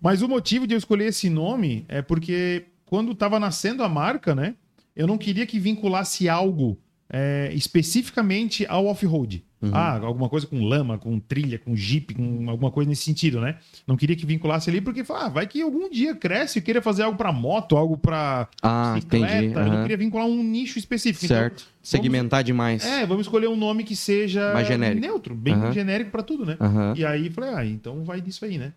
[0.00, 4.34] mas o motivo de eu escolher esse nome é porque quando estava nascendo a marca,
[4.34, 4.54] né,
[4.96, 6.78] eu não queria que vinculasse algo
[7.10, 9.44] é, especificamente ao off-road.
[9.62, 9.70] Uhum.
[9.72, 13.56] Ah, alguma coisa com lama, com trilha, com jeep, com alguma coisa nesse sentido, né?
[13.86, 17.02] Não queria que vinculasse ali porque ah, vai que algum dia cresce e queira fazer
[17.04, 19.36] algo para moto, algo para Ah, bicicleta.
[19.36, 19.54] entendi.
[19.54, 21.24] Eu não queria vincular um nicho específico.
[21.24, 21.66] Então, Certo.
[21.82, 22.84] Segmentar demais.
[22.84, 25.00] É, vamos escolher um nome que seja Mais genérico.
[25.00, 25.72] neutro, bem Aham.
[25.72, 26.56] genérico pra tudo, né?
[26.96, 28.72] E aí falei, ah, então vai disso aí, né?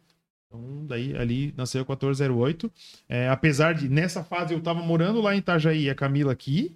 [0.47, 2.71] Então, daí ali nasceu o 1408.
[3.09, 6.73] É, apesar de, nessa fase, eu tava morando lá em Itajaí e a Camila aqui,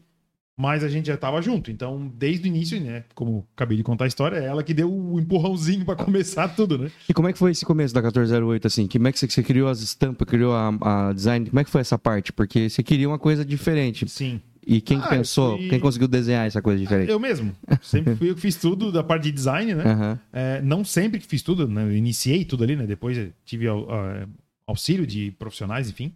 [0.61, 1.71] mas a gente já tava junto.
[1.71, 3.03] Então, desde o início, né?
[3.15, 6.77] Como acabei de contar a história, é ela que deu o empurrãozinho pra começar tudo,
[6.77, 6.91] né?
[7.09, 8.87] E como é que foi esse começo da 1408, assim?
[8.87, 11.49] Como é que você, criou as estampas, criou a, a design?
[11.49, 12.31] Como é que foi essa parte?
[12.31, 14.07] Porque você queria uma coisa diferente.
[14.07, 14.39] Sim.
[14.67, 17.09] E quem Ah, pensou, fui- quem conseguiu desenhar essa coisa diferente?
[17.09, 17.51] Eu mesmo.
[17.81, 19.83] Sempre fui eu que fiz tudo da parte de design, né?
[19.83, 20.19] Aham.
[20.31, 21.81] É, não sempre que fiz tudo, né?
[21.83, 22.85] Eu iniciei tudo ali, né?
[22.85, 23.87] Depois tive au-
[24.67, 26.13] auxílio de profissionais, enfim.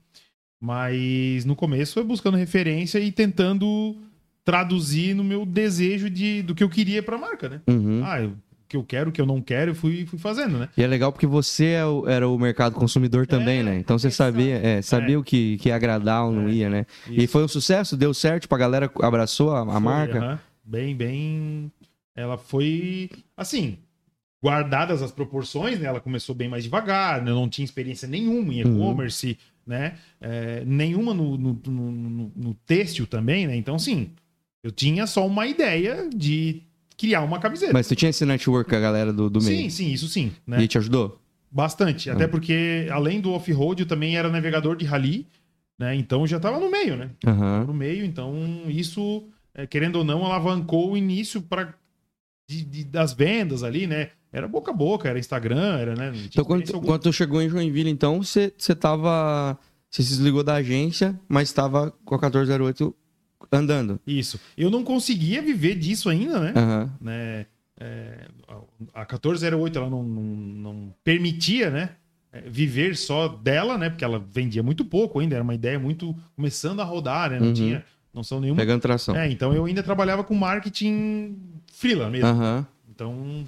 [0.61, 3.95] Mas no começo foi buscando referência e tentando
[4.45, 7.61] traduzir no meu desejo de, do que eu queria pra marca, né?
[7.67, 8.01] Uhum.
[8.05, 10.57] Ah, eu- o que eu quero, o que eu não quero, eu fui, fui fazendo,
[10.57, 10.69] né?
[10.75, 13.77] E é legal porque você é o- era o mercado consumidor também, É, né?
[13.77, 15.17] Então você sabia, é, sabia É.
[15.17, 16.85] o que, que ia agradar ou não É, ia, né?
[17.07, 17.31] E Isso.
[17.31, 17.95] foi um sucesso?
[17.97, 18.47] Deu certo?
[18.49, 20.17] Pra galera abraçou a, a Foi, marca?
[20.19, 20.39] aham.
[20.63, 21.71] Bem, bem.
[22.15, 23.77] Ela foi assim.
[24.43, 25.87] Guardadas as proporções, né?
[25.87, 27.31] Ela começou bem mais devagar, né?
[27.31, 28.75] não tinha experiência nenhuma em Uhum.
[28.75, 29.95] e-commerce, né?
[30.21, 33.55] É, nenhuma no, no, no, no- no têxtil também, né?
[33.55, 34.09] Então, assim,
[34.65, 36.63] eu tinha só uma ideia de
[36.97, 37.71] criar uma camiseta.
[37.71, 39.55] Mas tu tinha esse network com a galera do, do meio?
[39.55, 40.63] sim, sim, isso sim, né?
[40.63, 41.21] E te ajudou?
[41.51, 42.09] Bastante.
[42.09, 42.31] Até Uhum.
[42.31, 45.27] porque, além do off-road, eu também era navegador de rally,
[45.77, 45.93] né?
[45.95, 47.11] Então já tava no meio, né?
[47.27, 47.65] Aham.
[47.65, 48.33] no meio, então
[48.67, 51.75] isso, é, querendo ou não, alavancou o início para
[52.89, 54.09] das vendas ali, né?
[54.33, 56.11] Era boca a boca, era Instagram, era, né?
[56.25, 56.85] Então, quando, alguma.
[56.93, 59.59] quando tu chegou em Joinville, então, você, você tava...
[59.91, 62.93] Você se desligou da agência, mas estava com a 1408
[63.51, 63.99] andando.
[64.05, 64.39] Isso.
[64.57, 66.53] Eu não conseguia viver disso ainda, né?
[66.55, 66.93] Aham.
[67.01, 67.45] né?
[67.77, 68.27] É,
[68.93, 71.89] a 1408 ela não, não, não permitia, né?
[72.31, 73.89] é, Viver só dela, né?
[73.89, 77.39] Porque ela vendia muito pouco ainda, era uma ideia muito começando a rodar, né?
[77.39, 77.53] Não Uhum.
[77.53, 78.59] tinha noção nenhuma.
[78.61, 79.15] Pegando tração.
[79.15, 81.37] É, então eu ainda trabalhava com marketing
[81.73, 82.27] freela mesmo.
[82.27, 82.65] Aham.
[82.89, 83.43] Então,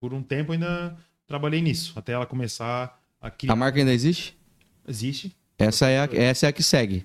[0.00, 3.52] por um tempo ainda trabalhei nisso, até ela começar a criar.
[3.52, 4.36] A marca ainda existe?
[4.86, 5.34] Existe.
[5.58, 7.04] Essa é a, essa é a que segue.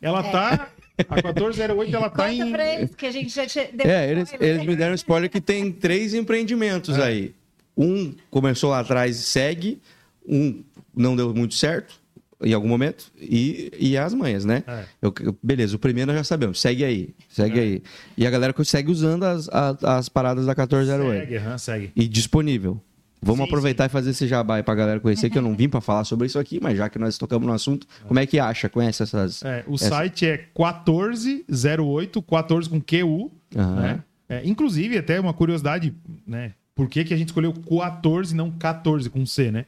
[0.00, 0.70] Ela tá.
[1.08, 2.52] A 1408 ela tá Conta em.
[2.52, 3.68] pra eles, que a gente já tinha...
[3.72, 7.02] deu É, eles, eles me deram spoiler que tem três empreendimentos É.
[7.04, 7.34] aí.
[7.76, 9.80] Um começou lá atrás e segue,
[10.26, 10.62] um
[10.94, 12.00] não deu muito certo
[12.44, 14.64] em algum momento, e, e as manhas, né?
[14.66, 14.82] É.
[15.00, 17.62] Eu- beleza, o primeiro nós já sabemos, segue aí, segue É.
[17.62, 17.82] aí.
[18.18, 21.20] E a galera consegue usando as, a- as paradas da 1408.
[21.20, 21.92] Segue, aham, segue.
[21.94, 22.80] E disponível.
[23.22, 25.68] Vamos Sim, aproveitar e fazer esse jabá aí pra galera conhecer, que eu não vim
[25.68, 28.38] pra falar sobre isso aqui, mas já que nós tocamos no assunto, como é que
[28.38, 28.68] acha?
[28.68, 29.42] Conhece essas.
[29.44, 33.30] É, o site é 1408, 14 com QU.
[33.56, 33.74] Aham.
[33.76, 34.02] Né?
[34.28, 35.94] É, inclusive, até uma curiosidade,
[36.26, 36.54] né?
[36.74, 39.66] Por que, que a gente escolheu 14 e não 14 com C, né?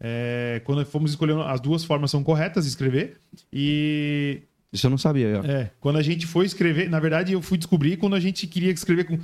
[0.00, 3.18] É, quando fomos escolhendo, as duas formas são corretas de escrever.
[3.52, 4.40] E
[4.72, 5.46] Isso eu não sabia, ó.
[5.46, 8.72] é, quando a gente foi escrever, na verdade, eu fui descobrir quando a gente queria
[8.72, 9.18] escrever com.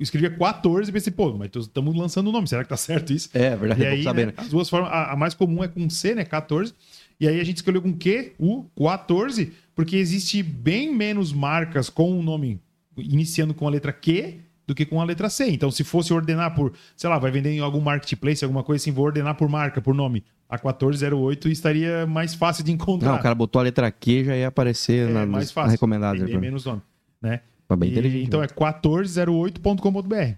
[0.00, 3.28] Escrevia 14 e pensei, pô, mas estamos lançando o nome, será que tá certo isso?
[3.34, 4.44] É, verdade, E eu aí, saber, né, né?
[4.44, 6.72] as duas formas, a, a mais comum é com C, né, 14.
[7.20, 12.18] E aí a gente escolheu com Q, U, 14, porque existe bem menos marcas com
[12.18, 12.60] o nome
[12.96, 15.48] iniciando com a letra Q do que com a letra C.
[15.48, 18.92] Então, se fosse ordenar por, sei lá, vai vender em algum marketplace, alguma coisa assim,
[18.92, 20.22] vou ordenar por marca, por nome.
[20.48, 23.12] A 1408 estaria mais fácil de encontrar.
[23.12, 25.72] Não, o cara botou a letra Q já ia aparecer é na, mais fácil.
[25.72, 26.22] recomendados.
[26.22, 26.40] Tem né?
[26.40, 26.82] menos nome,
[27.20, 27.40] né?
[27.76, 28.26] Bem E- inteligente.
[28.26, 28.46] então né?
[28.46, 30.36] é 1408.com.br.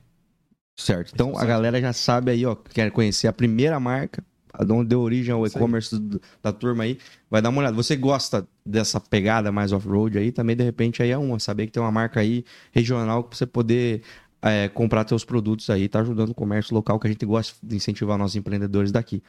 [0.76, 1.12] Certo.
[1.14, 4.24] Então o a galera já sabe aí, ó, quer conhecer a primeira marca,
[4.68, 5.94] onde deu origem ao e-commerce
[6.42, 6.98] da turma aí,
[7.30, 7.76] vai dar uma olhada.
[7.76, 11.72] Você gosta dessa pegada mais off-road aí, também de repente aí é uma, saber que
[11.72, 14.02] tem uma marca aí regional pra você poder
[14.42, 17.76] é, comprar seus produtos aí, tá ajudando o comércio local que a gente gosta de
[17.76, 19.22] incentivar nossos empreendedores daqui.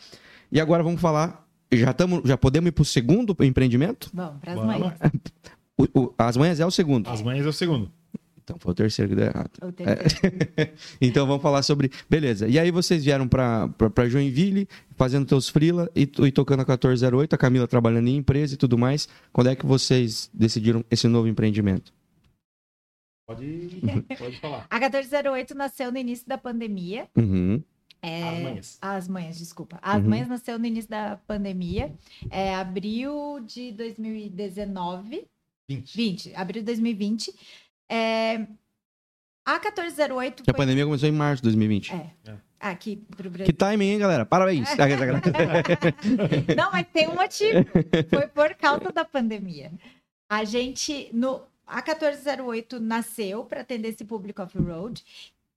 [0.52, 4.10] E agora vamos falar, já tamo, já podemos ir pro segundo empreendimento?
[4.14, 4.36] Bom,
[4.66, 4.94] mães.
[5.94, 7.08] O- o- as manhãs é o segundo.
[7.10, 7.92] As manhãs é o segundo.
[8.44, 9.52] Então foi o terceiro que deu errado.
[9.62, 10.36] O terceiro.
[11.00, 11.92] então vamos falar sobre.
[12.10, 12.48] Beleza.
[12.48, 13.70] E aí vocês vieram pra
[14.10, 18.58] Joinville, fazendo teus freela e, e tocando a 1408, a Camila trabalhando em empresa e
[18.58, 19.08] tudo mais.
[19.32, 21.94] Quando é que vocês decidiram esse novo empreendimento?
[23.28, 23.70] Pode,
[24.18, 24.66] pode falar.
[24.70, 27.08] A 1408 nasceu no início da pandemia.
[27.16, 27.62] Uhum.
[28.02, 28.78] É, As manhãs.
[28.82, 29.80] As manhãs, desculpa.
[29.82, 30.10] As Uhum.
[30.10, 31.94] manhãs nasceu no início da pandemia.
[32.30, 35.26] É, abril de 2019.
[35.76, 35.96] 20.
[35.96, 37.34] 20, abril de 2020.
[37.90, 38.48] É,
[39.46, 40.58] a 1408 Que a foi...
[40.58, 41.94] pandemia começou em março de 2020.
[41.94, 42.12] É.
[42.60, 43.54] Aqui pro Que Brasil.
[43.54, 44.26] timing, hein, galera?
[44.26, 44.70] Parabéns.
[46.56, 47.66] Não, mas tem um motivo.
[48.10, 49.72] Foi por causa da pandemia.
[50.30, 55.04] A gente, no, a 1408 nasceu para atender esse público off-road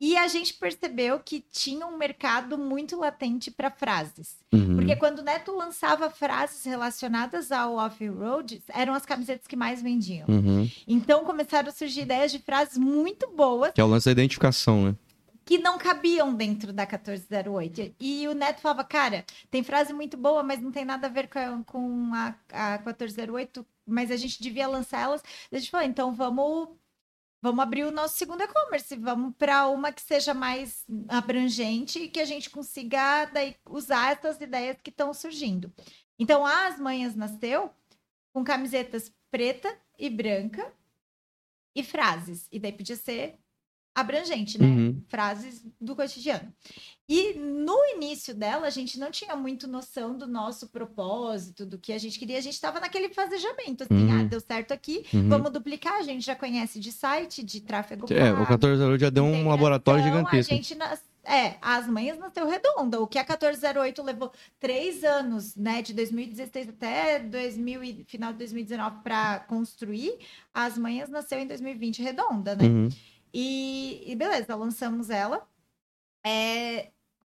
[0.04, 4.36] e a gente percebeu que tinha um mercado muito latente para frases.
[4.52, 4.76] Uhum.
[4.76, 10.26] Porque quando o Neto lançava frases relacionadas ao off-road, eram as camisetas que mais vendiam.
[10.28, 10.70] Uhum.
[10.86, 14.84] Então começaram a surgir ideias de frases muito boas Que é o lance da identificação,
[14.84, 14.94] né?
[15.42, 17.94] que não cabiam dentro da 1408.
[17.98, 21.30] E o Neto falava, cara, tem frase muito boa, mas não tem nada a ver
[21.64, 25.22] com a, a 1408, mas a gente devia lançar elas.
[25.50, 26.68] A gente falou, então vamos
[27.44, 32.18] vamos abrir o nosso segundo e-commerce, vamos para uma que seja mais abrangente e que
[32.18, 35.70] a gente consiga daí, usar essas ideias que estão surgindo.
[36.18, 37.70] Então, As Manhas nasceu
[38.32, 40.72] com camisetas preta e branca
[41.74, 42.48] e frases.
[42.50, 43.38] E daí podia ser
[43.94, 44.66] abrangente, né?
[44.66, 45.02] Uhum.
[45.08, 46.52] Frases do cotidiano.
[47.08, 51.92] E no início dela, a gente não tinha muito noção do nosso propósito, do que
[51.92, 52.38] a gente queria.
[52.38, 54.20] A gente estava naquele fazejamento, assim, Uhum.
[54.20, 55.28] ah, deu certo aqui, Uhum.
[55.28, 55.94] vamos duplicar.
[55.94, 59.46] A gente já conhece de site, de tráfego É, o pago, 1408 já deu um
[59.48, 60.52] laboratório A gigantesco.
[60.54, 63.00] gente nas- É, as manhãs nasceu redonda.
[63.00, 64.30] O que a 1408 levou
[64.60, 65.80] três anos, né?
[65.80, 70.18] De 2016 até 2000 e- final de 2019 para construir,
[70.52, 72.64] as manhãs nasceu em 2020 redonda, né?
[72.64, 72.88] Uhum.
[73.34, 75.46] E, e beleza, lançamos ela.
[76.24, 76.90] É,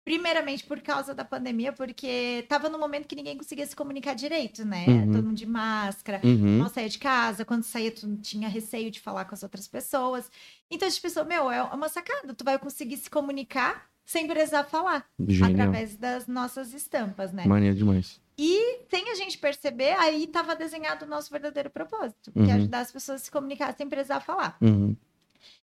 [0.04, 4.64] primeiramente por causa da pandemia, porque tava no momento que ninguém conseguia se comunicar direito,
[4.64, 4.86] né?
[4.88, 5.12] Uhum.
[5.14, 6.60] Todo mundo de máscara, Uhum.
[6.60, 10.30] não saía de casa, quando saía, tu tinha receio de falar com as outras pessoas.
[10.70, 14.66] Então a gente pensou, meu, é uma sacada, tu vai conseguir se comunicar sem precisar
[14.66, 15.50] falar, Genial.
[15.54, 17.44] através das nossas estampas, né?
[17.48, 18.22] Mania demais.
[18.38, 22.54] E sem a gente perceber, aí tava desenhado o nosso verdadeiro propósito, que é Uhum.
[22.58, 24.56] ajudar as pessoas a se comunicar sem precisar falar.
[24.62, 24.96] Uhum.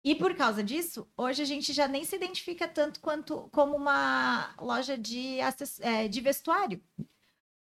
[0.05, 4.53] E por causa disso, hoje a gente já nem se identifica tanto quanto como uma
[4.61, 5.37] loja de,
[5.81, 6.81] é, de vestuário.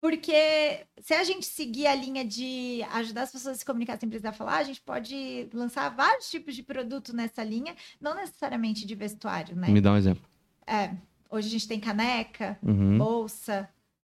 [0.00, 4.08] Porque se a gente seguir a linha de ajudar as pessoas a se comunicar sem
[4.08, 8.96] precisar falar, a gente pode lançar vários tipos de produto nessa linha, não necessariamente de
[8.96, 9.68] vestuário, né?
[9.68, 10.28] Me dá um exemplo.
[10.66, 10.96] É,
[11.30, 12.98] hoje a gente tem caneca, Uhum.
[12.98, 13.68] bolsa,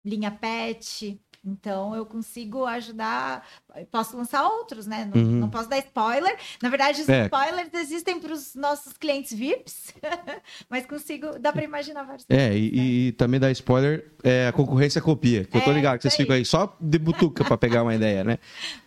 [0.05, 3.45] linha pet, Então eu consigo ajudar,
[3.91, 5.10] posso lançar outros, né?
[5.13, 5.39] Não, Uhum.
[5.41, 6.38] não posso dar spoiler.
[6.62, 7.23] Na verdade, os É.
[7.25, 9.93] spoilers existem para os nossos clientes VIPs,
[10.69, 12.25] mas consigo, dá para imaginar vários.
[12.29, 15.43] É, e, e também dá spoiler, é, a concorrência copia.
[15.43, 16.25] Que eu tô É, ligado que vocês isso aí.
[16.25, 18.39] ficam aí só de butuca pra pegar uma ideia, né?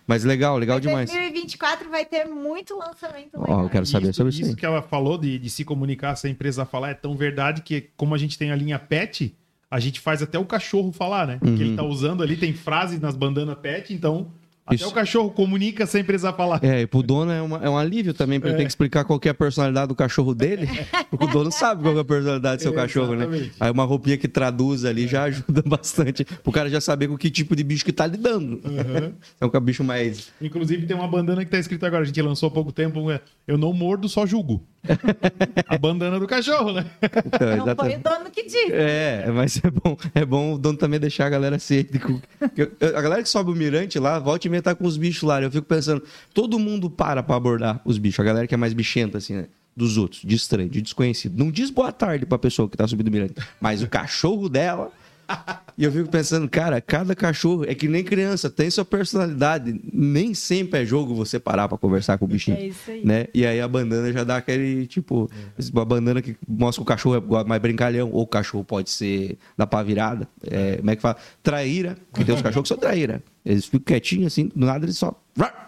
[0.07, 1.11] Mas legal, legal Mas demais.
[1.11, 3.63] 2024 vai ter muito lançamento Ó, legal.
[3.65, 6.65] eu quero saber sobre isso isso que ela falou de, de se comunicar sem empresa
[6.65, 9.37] falar é tão verdade que, como a gente tem a linha pet,
[9.71, 11.39] a gente faz até o cachorro falar, né?
[11.45, 11.57] Uhum.
[11.57, 14.29] Que ele tá usando ali, tem frases nas bandanas pet, então
[14.65, 14.89] até Isso.
[14.89, 16.59] o cachorro comunica sem precisar falar.
[16.61, 18.59] É, e pro dono é, uma- é um alívio também, pra ele É.
[18.59, 20.69] ter que explicar qual que é a personalidade do cachorro dele.
[21.09, 23.27] Porque o dono sabe qual é a personalidade do seu É, cachorro, né?
[23.27, 23.53] exatamente.
[23.61, 26.25] Aí uma roupinha que traduz ali já ajuda bastante.
[26.25, 28.55] Pro cara já saber com que tipo de bicho que tá lidando.
[28.65, 29.13] Uhum.
[29.41, 30.33] É um bicho mais.
[30.43, 33.21] Inclusive tem uma bandana que tá escrito agora, a gente lançou há pouco tempo, é,
[33.47, 34.65] eu não mordo, só julgo.
[35.67, 36.87] a bandana do cachorro, né?
[37.03, 38.73] Então, Não foi o dono que disse.
[38.73, 41.57] É, mas é bom, é bom o dono também deixar a galera
[42.57, 45.23] eu- A galera que sobe o mirante lá, volta e meia tá com os bichos
[45.23, 45.41] lá.
[45.43, 48.21] Eu fico pensando, todo mundo para pra abordar os bichos.
[48.21, 49.47] A galera que é mais bichenta, assim, né?
[49.77, 51.39] Dos outros, de estranho, de desconhecido.
[51.39, 53.35] Não diz boa tarde pra pessoa que tá subindo o mirante.
[53.61, 54.91] Mas o cachorro dela.
[55.79, 59.79] E eu fico pensando, cara, cada cachorro é que nem criança, tem sua personalidade.
[59.93, 63.05] Nem sempre é jogo você parar pra conversar com o bichinho É isso aí.
[63.05, 63.27] né?
[63.35, 65.31] E aí a bandana já dá aquele, tipo,
[65.73, 69.37] uma bandana que mostra que o cachorro é mais brincalhão, ou o cachorro pode ser
[69.57, 70.27] da pá virada.
[70.47, 71.17] É, como é que fala?
[71.43, 73.23] Traíra, porque tem os cachorros que são traíra.
[73.45, 75.21] Eles ficam quietinhos assim, do nada eles só.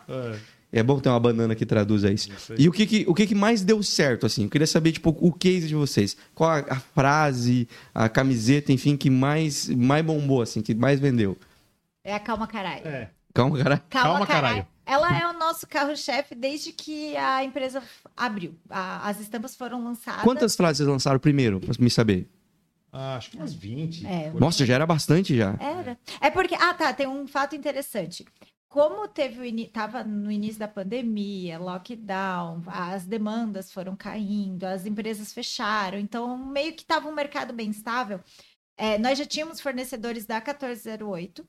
[0.09, 2.31] É bom ter uma banana que traduza isso.
[2.31, 2.54] Isso.
[2.59, 4.44] E o que, que, o que, que mais deu certo, assim?
[4.44, 6.16] Eu queria saber, tipo, o case de vocês.
[6.35, 11.37] Qual a, a frase, a camiseta, enfim, que mais, mais bombou, assim, que mais vendeu?
[12.04, 12.87] É a Calma Caralho.
[12.87, 13.11] É.
[13.33, 13.78] Calma, cara.
[13.88, 14.66] Calma, Calma, caralho.
[14.66, 14.66] caralho.
[14.85, 17.83] Ela é o nosso carro-chefe desde que a empresa
[18.16, 18.54] abriu.
[18.70, 20.22] A- as estampas foram lançadas.
[20.22, 22.26] Quantas frases vocês lançaram primeiro, pra me saber?
[22.90, 24.07] Ah, acho que umas 20.
[24.07, 24.33] É.
[24.35, 25.54] Nossa, já era bastante já.
[25.61, 25.98] Era.
[26.22, 26.54] É porque.
[26.54, 26.90] Ah, tá.
[26.94, 28.24] Tem um fato interessante.
[28.79, 35.33] Como teve o tava no início da pandemia, lockdown, as demandas foram caindo, as empresas
[35.33, 38.21] fecharam, então meio que estava um mercado bem estável.
[38.77, 41.45] É, nós já tínhamos fornecedores da 1408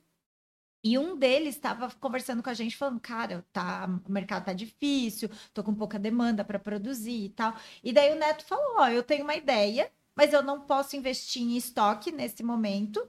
[0.84, 5.30] e um deles estava conversando com a gente falando, cara, tá, o mercado tá difícil,
[5.54, 7.56] tô com pouca demanda para produzir e tal.
[7.84, 11.44] E daí o Neto falou, ó, eu tenho uma ideia, mas eu não posso investir
[11.44, 13.08] em estoque nesse momento.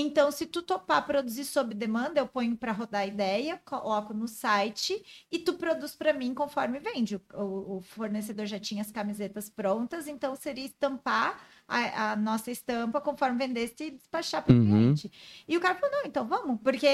[0.00, 4.28] Então, se tu topar produzir sob demanda, eu ponho para rodar a ideia, coloco no
[4.28, 7.16] site e tu produz para mim conforme vende.
[7.34, 12.98] O, o- fornecedor já tinha as camisetas prontas, então seria estampar a, a nossa estampa
[13.00, 14.64] conforme vendesse e despachar para o Uhum.
[14.66, 15.12] cliente.
[15.46, 16.88] E o cara falou: não, então vamos, porque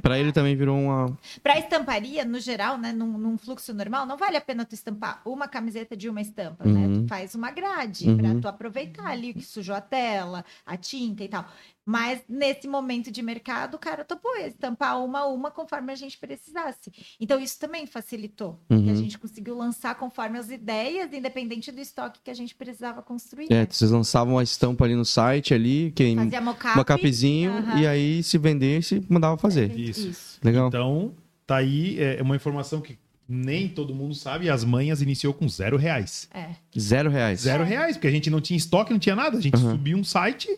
[0.00, 1.16] Pra ele também virou uma.
[1.42, 5.20] para estamparia, no geral, né, num, num fluxo normal, não vale a pena tu estampar
[5.26, 6.86] uma camiseta de uma estampa, né?
[6.86, 7.02] Uhum.
[7.02, 8.16] Tu faz uma grade Uhum.
[8.16, 11.44] para tu aproveitar ali o que sujou a tela, a tinta e tal.
[11.86, 16.16] Mas nesse momento de mercado, o cara topou estampar uma a uma conforme a gente
[16.16, 16.90] precisasse.
[17.20, 18.96] Então isso também facilitou, porque a Uhum.
[18.96, 23.52] gente conseguiu lançar conforme as ideias, independente do estoque que a gente precisava construir.
[23.52, 23.66] É, né?
[23.68, 27.80] vocês lançavam a estampa ali no site ali, quem Fazia uma capzinho aham.
[27.80, 29.76] e aí se vendesse, mandava fazer.
[29.76, 30.08] Isso.
[30.08, 30.38] Isso.
[30.42, 30.68] Legal.
[30.68, 31.12] Então,
[31.46, 32.96] tá aí é uma informação que
[33.28, 34.48] nem todo mundo sabe.
[34.48, 36.28] As manhas iniciou com zero reais.
[36.32, 36.50] É.
[36.78, 37.40] Zero reais.
[37.40, 39.36] Zero reais, porque a gente não tinha estoque, não tinha nada.
[39.38, 39.72] A gente Uhum.
[39.72, 40.48] subiu um site,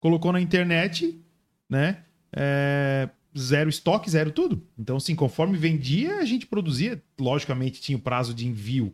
[0.00, 1.18] colocou na internet,
[1.68, 1.98] né?
[2.32, 4.62] É, zero estoque, zero tudo.
[4.78, 7.02] Então, assim, conforme vendia, a gente produzia.
[7.20, 8.92] Logicamente, tinha o prazo de envio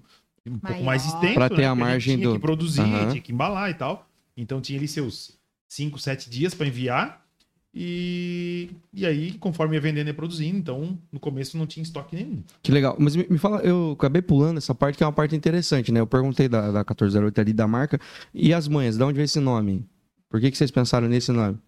[0.54, 1.14] um pouco mais Maior.
[1.16, 1.34] extenso.
[1.34, 1.64] Pra ter né?
[1.66, 3.08] a Porque margem tinha do- que produzir, Aham.
[3.10, 4.08] tinha que embalar e tal.
[4.36, 7.20] Então, tinha ali seus 5, 7 dias para enviar.
[7.72, 12.42] E, e aí, conforme ia vendendo e produzindo, então no começo não tinha estoque nenhum.
[12.62, 12.96] Que legal.
[12.98, 16.00] Mas me, me fala, eu acabei pulando essa parte que é uma parte interessante, né?
[16.00, 18.00] Eu perguntei da, da 1408 ali da marca.
[18.34, 19.86] E as manhas, de onde veio esse nome?
[20.28, 21.58] Por que, que vocês pensaram nesse nome?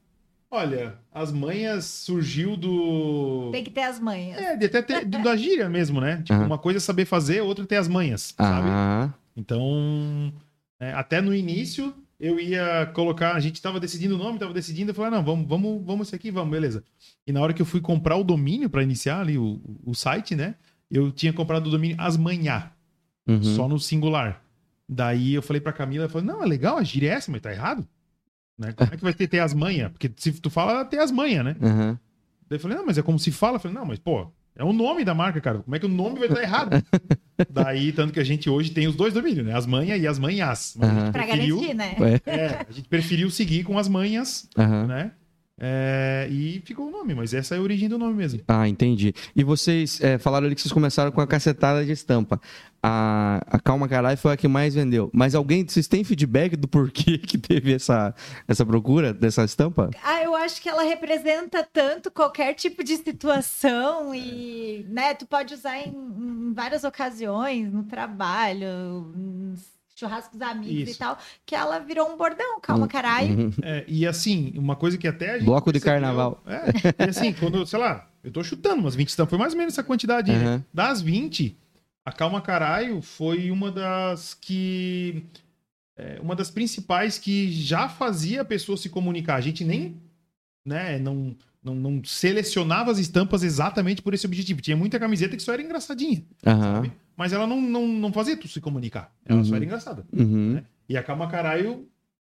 [0.54, 3.48] Olha, as manhas surgiu do.
[3.52, 4.38] Tem que ter as manhas.
[4.38, 6.18] É, de até ter, do- da gíria mesmo, né?
[6.18, 6.44] Tipo, Aham.
[6.46, 8.68] uma coisa é saber fazer, outra é ter as manhas, sabe?
[8.70, 10.30] Ah, Então,
[10.78, 13.34] é, até no início, eu ia colocar.
[13.34, 16.08] A gente tava decidindo o nome, tava decidindo, eu falei, ah, não, vamos, vamos, vamos
[16.08, 16.84] esse aqui, vamos, beleza.
[17.26, 20.34] E na hora que eu fui comprar o domínio para iniciar ali o, o site,
[20.36, 20.54] né?
[20.90, 22.72] Eu tinha comprado o domínio Asmanhá,
[23.26, 23.42] uhum.
[23.42, 24.42] só no singular.
[24.86, 27.40] Daí eu falei pra Camila, ela falou, não, é legal, a gíria é essa, mas
[27.40, 27.88] tá errado.
[28.58, 28.72] Né?
[28.72, 29.90] Como é que vai ter, ter as manhas?
[29.90, 31.56] Porque se tu fala, ter as manhas, né?
[31.62, 31.98] Aham.
[32.48, 33.56] Daí eu falei, não, mas é como se fala.
[33.56, 35.58] Eu falei, não, mas pô, é o nome da marca, cara.
[35.60, 36.70] Como é que o nome vai estar errado?
[37.50, 39.54] Daí, tanto que a gente hoje tem os dois domínios, né?
[39.56, 40.74] As manhas e as manhas.
[40.78, 41.12] Mas gente Aham.
[41.12, 41.96] Pra preferiu- garantir, né?
[41.98, 44.86] Ué, É, a gente preferiu seguir com as manhas, aham.
[44.86, 45.12] né?
[45.60, 48.40] É, e ficou o nome, mas essa é a origem do nome mesmo.
[48.48, 49.14] Ah, entendi.
[49.36, 52.40] E vocês é, falaram ali que vocês começaram com a cacetada de estampa.
[52.82, 55.08] A, a Calma Carai foi a que mais vendeu.
[55.12, 58.12] Mas alguém, vocês têm feedback do porquê que teve essa,
[58.48, 59.90] essa procura dessa estampa?
[60.02, 65.54] Ah, eu acho que ela representa tanto qualquer tipo de situação e, né, tu pode
[65.54, 69.12] usar em, em várias ocasiões, no trabalho,
[70.02, 70.96] churrascos amigos Isso.
[70.96, 73.46] e tal, que ela virou um bordão, calma, caralho.
[73.46, 73.52] Uhum.
[73.62, 76.42] É, e assim, uma coisa que até a gente Bloco de carnaval.
[76.46, 79.58] É, e assim, quando, sei lá, eu tô chutando umas 20 estampas, foi mais ou
[79.58, 80.54] menos essa quantidade aí, né?
[80.56, 80.62] Uhum.
[80.72, 81.56] Das 20,
[82.04, 85.24] a Calma Caralho foi uma das que.
[85.96, 89.36] é, uma das principais que já fazia a pessoa se comunicar.
[89.36, 90.00] A gente nem.
[90.64, 94.60] Né, não, não, não selecionava as estampas exatamente por esse objetivo.
[94.60, 96.74] Tinha muita camiseta que só era engraçadinha, Aham.
[96.74, 96.92] sabe?
[97.16, 99.12] Mas ela não, não, não fazia tu se comunicar.
[99.24, 99.56] Ela só Uhum.
[99.56, 100.04] era engraçada.
[100.12, 100.54] Uhum.
[100.54, 100.64] Né?
[100.88, 101.86] E a Calma Caralho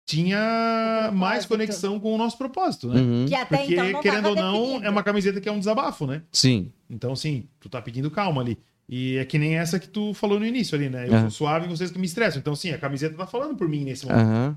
[0.06, 3.00] tinha mais conexão com o nosso propósito, né?
[3.00, 3.26] Uhum.
[3.28, 4.84] Que até Porque, então não querendo ou não, definido.
[4.86, 6.22] é uma camiseta que é um desabafo, né?
[6.32, 6.72] Sim.
[6.88, 8.58] Então, assim, tu tá pedindo calma ali.
[8.88, 11.06] E é que nem essa que tu falou no início ali, né?
[11.06, 12.40] Eu sou suave e vocês que me estressam.
[12.40, 14.56] Então, sim, a camiseta tá falando por mim nesse momento.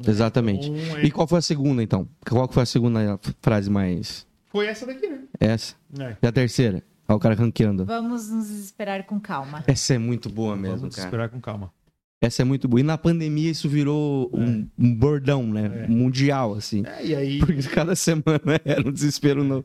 [0.00, 0.10] Aham.
[0.10, 0.68] Exatamente.
[0.70, 2.08] Então, é- E qual foi a segunda, então?
[2.28, 4.26] Qual foi a segunda frase mais.
[4.48, 5.20] Foi essa daqui, né?
[5.38, 5.74] Essa?
[5.98, 6.16] É.
[6.22, 6.82] E a terceira?
[7.08, 7.84] Olha o cara ranqueando.
[7.84, 9.64] Vamos nos esperar com calma.
[9.66, 11.08] Essa é muito boa mesmo, Vamos cara.
[11.08, 11.72] esperar com calma.
[12.20, 12.80] Essa é muito boa.
[12.80, 15.84] E na pandemia isso virou um, um bordão, né?
[15.84, 15.88] É.
[15.88, 16.82] Mundial, assim.
[16.84, 19.62] É, e aí, Porque cada semana era um desespero novo.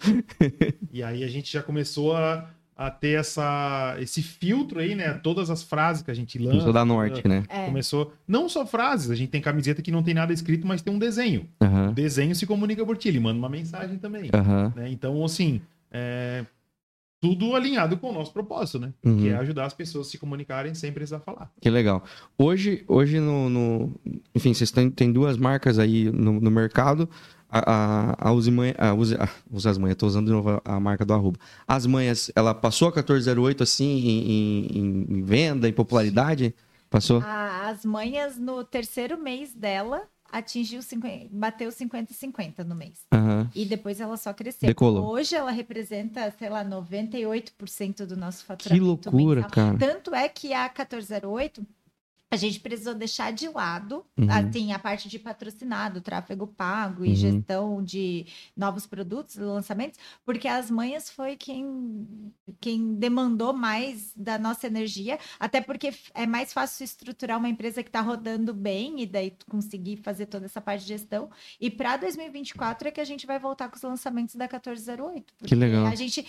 [0.92, 5.14] e aí a gente já começou a, a ter essa, esse filtro aí, né?
[5.22, 6.52] Todas as frases que a gente lança.
[6.52, 7.44] Começou da norte, né?
[7.48, 7.66] É.
[7.66, 10.94] Começou, não só frases, a gente tem camiseta que não tem nada escrito, mas tem
[10.94, 11.48] um desenho.
[11.62, 11.94] O Aham.
[11.94, 14.30] desenho se comunica por ti, ele manda uma mensagem também.
[14.34, 14.74] Aham.
[14.76, 14.90] né?
[14.90, 16.46] Então, assim, é,
[17.22, 18.92] tudo alinhado com o nosso propósito, né?
[19.06, 19.18] Uhum.
[19.18, 21.50] Que é ajudar as pessoas a se comunicarem sem precisar falar.
[21.62, 22.04] Que legal.
[22.38, 23.94] Hoje, hoje no, no-
[24.36, 27.08] Enfim, vocês têm, têm duas marcas aí no, no mercado.
[27.56, 29.16] A, a, a Use Manha- a Use
[29.70, 31.38] as Manhas, tô usando de novo a, a marca do arroba.
[31.68, 36.56] As Manhas, ela passou a 1408 assim em, em- em venda, em popularidade?
[36.90, 37.22] Passou?
[37.24, 43.02] A- As manhas, no terceiro mês dela, atingiu 50, bateu 50 e 50 no mês.
[43.14, 43.48] Aham.
[43.54, 44.68] E depois ela só cresceu.
[44.68, 45.06] Decolou.
[45.12, 49.52] Hoje ela representa, sei lá, 98% do nosso Que faturamento loucura, mensal.
[49.52, 49.78] cara.
[49.78, 51.66] Tanto é que a 1408
[52.34, 54.28] a gente precisou deixar de lado, Uhum.
[54.30, 57.16] assim, a parte de patrocinado, tráfego pago e Uhum.
[57.16, 58.26] gestão de
[58.58, 62.08] novos produtos, lançamentos, porque as manhas foi quem,
[62.60, 67.90] quem demandou mais da nossa energia, até porque é mais fácil estruturar uma empresa que
[67.90, 71.30] está rodando bem e daí conseguir fazer toda essa parte de gestão.
[71.62, 75.34] E para 2024 é que a gente vai voltar com os lançamentos da 1408.
[75.38, 75.86] porque legal.
[75.86, 76.26] A gente.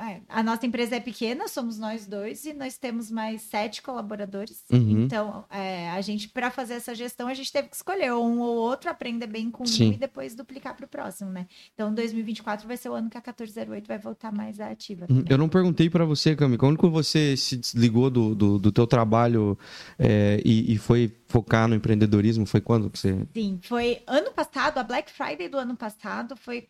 [0.00, 4.64] É, A nossa empresa é pequena, somos nós dois e nós temos mais sete colaboradores.
[4.72, 5.04] Uhum.
[5.04, 8.56] Então, é, a gente, para fazer essa gestão, a gente teve que escolher um ou
[8.56, 9.90] outro, aprender bem com Sim.
[9.90, 11.46] um e depois duplicar para o próximo, né?
[11.74, 15.02] Então, 2024 vai ser o ano que a 1408 vai voltar mais ativa.
[15.02, 15.16] Uhum.
[15.18, 15.24] também.
[15.28, 19.58] Eu não perguntei pra você, Cami, quando você se desligou do, do, do teu trabalho
[19.98, 22.46] é, e, e foi focar no empreendedorismo?
[22.46, 23.26] Foi quando que você...
[23.34, 26.68] Sim, foi ano passado, a Black Friday do ano passado foi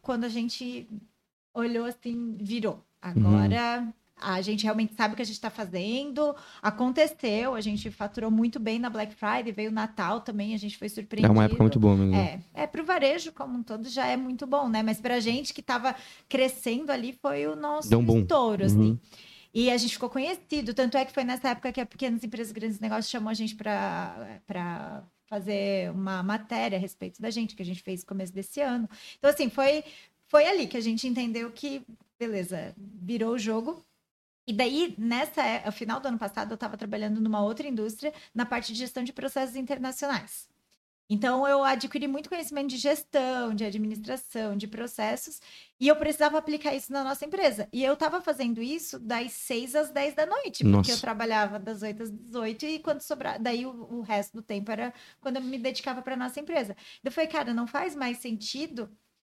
[0.00, 0.88] quando a gente
[1.58, 2.84] olhou assim, virou.
[3.00, 3.92] Agora Uhum.
[4.20, 6.34] a gente realmente sabe o que a gente está fazendo.
[6.60, 10.76] Aconteceu, a gente faturou muito bem na Black Friday, veio o Natal também, a gente
[10.76, 11.32] foi É surpreendido.
[11.32, 12.14] uma época muito boa mesmo.
[12.16, 14.82] É, é para o varejo como um todo já é muito bom, né?
[14.82, 15.94] Mas para a gente que estava
[16.28, 18.76] crescendo ali foi o nosso Deu um estouro, assim.
[18.90, 18.98] Uhum.
[19.54, 22.52] E a gente ficou conhecido, tanto é que foi nessa época que a Pequenas Empresas
[22.52, 27.64] Grandes Negócios chamou a gente para fazer uma matéria a respeito da gente, que a
[27.64, 28.88] gente fez no começo desse ano.
[29.18, 29.84] Então, assim, foi,
[30.28, 31.82] foi ali que a gente entendeu que,
[32.18, 33.84] beleza, virou o jogo.
[34.46, 38.46] E daí, nessa, no final do ano passado, eu estava trabalhando numa outra indústria, na
[38.46, 40.48] parte de gestão de processos internacionais.
[41.10, 45.40] Então, eu adquiri muito conhecimento de gestão, de administração, de processos,
[45.80, 47.66] e eu precisava aplicar isso na nossa empresa.
[47.72, 50.92] E eu estava fazendo isso das 6 às 10 da noite, porque Nossa.
[50.92, 54.70] eu trabalhava das 8 às 18 e quando sobrar, daí o, o resto do tempo
[54.70, 56.76] era quando eu me dedicava para nossa empresa.
[57.02, 58.90] Eu falei, cara, não faz mais sentido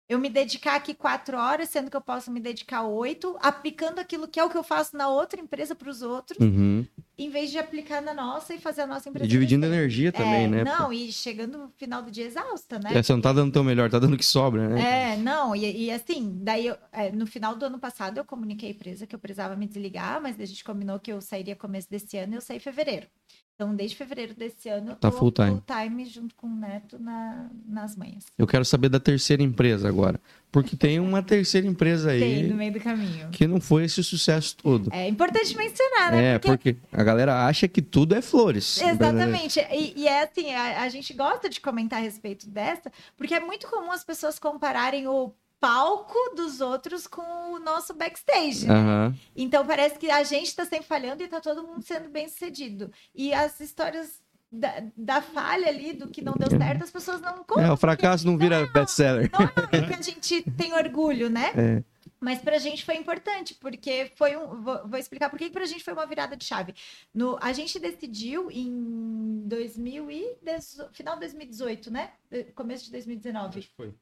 [0.07, 4.27] eu me dedicar aqui quatro horas, sendo que eu posso me dedicar oito, aplicando aquilo
[4.27, 6.85] que é o que eu faço na outra empresa para os outros, Uhum.
[7.17, 9.25] em vez de aplicar na nossa e fazer a nossa empresa.
[9.25, 10.63] E dividindo energia também, É, né?
[10.63, 12.91] Não, e chegando no final do dia exausta, né?
[12.93, 15.13] É, você não tá dando teu melhor, tá dando o que sobra, né?
[15.13, 18.69] É, não, e, e assim, daí eu- é, no final do ano passado eu comuniquei
[18.69, 21.89] à empresa que eu precisava me desligar, mas a gente combinou que eu sairia começo
[21.89, 23.07] desse ano e eu saí em fevereiro.
[23.55, 25.51] Então, desde fevereiro desse ano, eu Tá full time.
[25.51, 28.25] full time junto com o Neto na, nas manhãs.
[28.37, 30.19] Eu quero saber da terceira empresa agora.
[30.51, 33.29] Porque tem uma terceira empresa aí Tem, no meio do caminho.
[33.29, 34.89] que não foi esse sucesso todo.
[34.93, 36.33] É importante mencionar, né?
[36.33, 38.81] É, porque a galera acha que tudo é flores.
[38.81, 39.59] Exatamente.
[39.71, 43.39] E, e é assim, a, a gente gosta de comentar a respeito dessa, porque é
[43.39, 45.31] muito comum as pessoas compararem o
[45.65, 48.69] palco dos outros com o nosso backstage.
[48.69, 49.15] Aham.
[49.35, 52.91] Então parece que a gente está sempre falhando e tá todo mundo sendo bem sucedido.
[53.15, 57.43] E as histórias da, da falha ali, do que não deu certo, as pessoas não
[57.43, 57.65] contam.
[57.65, 59.31] É, o fracasso não vira best-seller.
[59.33, 61.51] Não é que a gente tem orgulho, né?
[61.55, 61.83] É.
[62.19, 64.61] Mas pra gente foi importante, porque foi um.
[64.61, 66.75] Vou, vou explicar por que que pra gente foi uma virada de chave.
[67.13, 72.11] No, a gente decidiu em 2018, final de 2018, né?
[72.53, 73.59] Começo de 2019.
[73.59, 73.93] Acho que foi.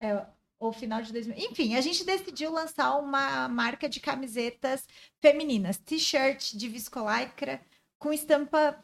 [0.00, 0.26] É,
[0.58, 1.50] ou final de 2000.
[1.50, 4.86] Enfim, a gente decidiu lançar uma marca de camisetas
[5.20, 7.60] femininas, t-shirt de viscolaicra
[7.98, 8.82] com estampa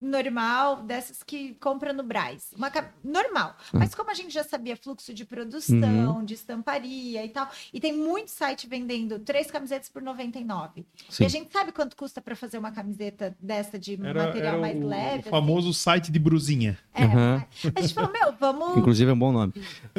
[0.00, 2.52] normal, dessas que compra no Braz.
[2.56, 2.70] Uma
[3.02, 3.56] normal.
[3.72, 7.92] Mas como a gente já sabia fluxo de produção, de estamparia e tal, e tem
[7.96, 10.86] muito site vendendo três camisetas por 99.
[11.08, 11.22] Sim.
[11.22, 14.58] E a gente sabe quanto custa para fazer uma camiseta dessa de Era, material era
[14.60, 15.16] mais o, leve?
[15.16, 15.30] o assim?
[15.30, 16.78] famoso site de brusinha.
[16.94, 17.44] É, Aham.
[17.74, 19.52] a gente falou, meu, vamos Inclusive é um bom nome.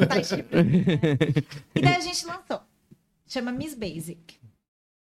[0.08, 0.42] site de
[1.74, 2.60] E daí a gente lançou.
[3.26, 4.39] Chama Miss Basic.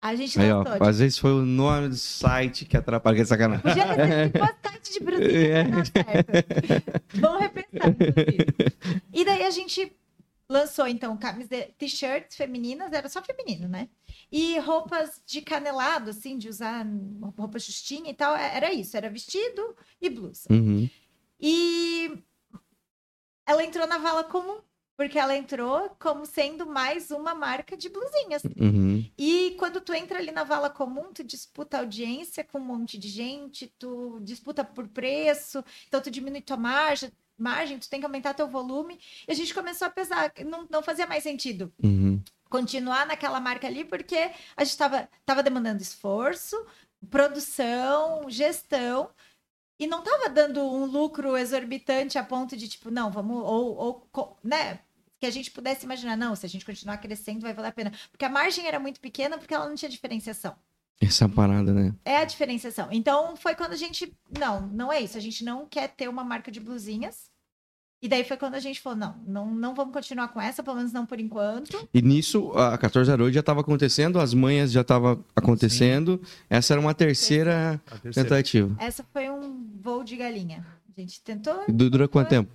[0.04, 0.86] A gente Aí, ó, lançou.
[0.86, 3.64] às vezes foi o nome do site que atrapalha, que é sacanagem.
[3.64, 7.02] Podia ter sido site de Brasília certo.
[7.14, 7.96] Vamos repensar.
[9.14, 9.96] E daí a gente
[10.50, 11.18] lançou, então,
[11.78, 13.88] t-shirts femininas, era só feminino, né?
[14.30, 16.86] E roupas de canelado, assim, de usar
[17.38, 20.50] roupa justinha e tal, era isso, era vestido e blusa.
[20.52, 20.90] Uhum.
[21.40, 22.12] E
[23.48, 24.58] ela entrou na vala comum,
[24.96, 28.44] porque ela entrou como sendo mais uma marca de blusinhas.
[28.60, 29.10] Uhum.
[29.18, 33.08] E quando tu entra ali na vala comum, tu disputa audiência com um monte de
[33.10, 38.34] gente, tu disputa por preço, então tu diminui tua margem, margem, tu tem que aumentar
[38.34, 39.00] teu volume.
[39.28, 42.22] E a gente começou a pesar, não, não fazia mais sentido Uhum.
[42.50, 46.56] continuar naquela marca ali, porque a gente estava tava demandando esforço,
[47.10, 49.10] produção, gestão,
[49.84, 54.38] e não estava dando um lucro exorbitante a ponto de, tipo, não, vamos, ou, ou
[54.42, 54.80] né?
[55.20, 57.92] Que a gente pudesse imaginar, não, se a gente continuar crescendo, vai valer a pena.
[58.10, 60.56] Porque a margem era muito pequena, porque ela não tinha diferenciação.
[61.02, 61.94] Essa parada, né?
[62.06, 62.88] É a diferenciação.
[62.92, 65.18] Então, foi quando a gente, não, não é isso.
[65.18, 67.32] A gente não quer ter uma marca de blusinhas.
[68.02, 70.76] E daí foi quando a gente falou, não, não, não vamos continuar com essa, pelo
[70.76, 71.88] menos não por enquanto.
[71.94, 76.22] E nisso, a 1408 já estava acontecendo, as manhas já estavam acontecendo.
[76.50, 78.30] Essa era uma terceira A terceira.
[78.30, 78.76] tentativa.
[78.78, 79.30] Essa foi
[79.84, 80.66] voo de galinha.
[80.96, 82.52] A gente tentou, du- Dura quanto tempo?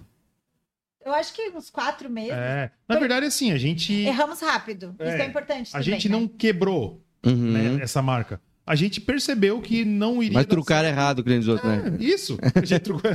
[1.04, 2.32] eu acho que uns quatro meses.
[2.32, 4.94] É, na verdade, assim, a gente, Erramos rápido.
[5.00, 5.68] Isso É, é importante.
[5.68, 6.16] a também, gente né?
[6.16, 7.52] não quebrou Uhum.
[7.52, 8.40] né, essa marca.
[8.66, 10.34] A gente percebeu que não iria.
[10.34, 11.96] Mas dar trucar errado, que nem os outros, né?
[11.98, 12.38] É, Isso.
[12.54, 13.10] A gente, trucou.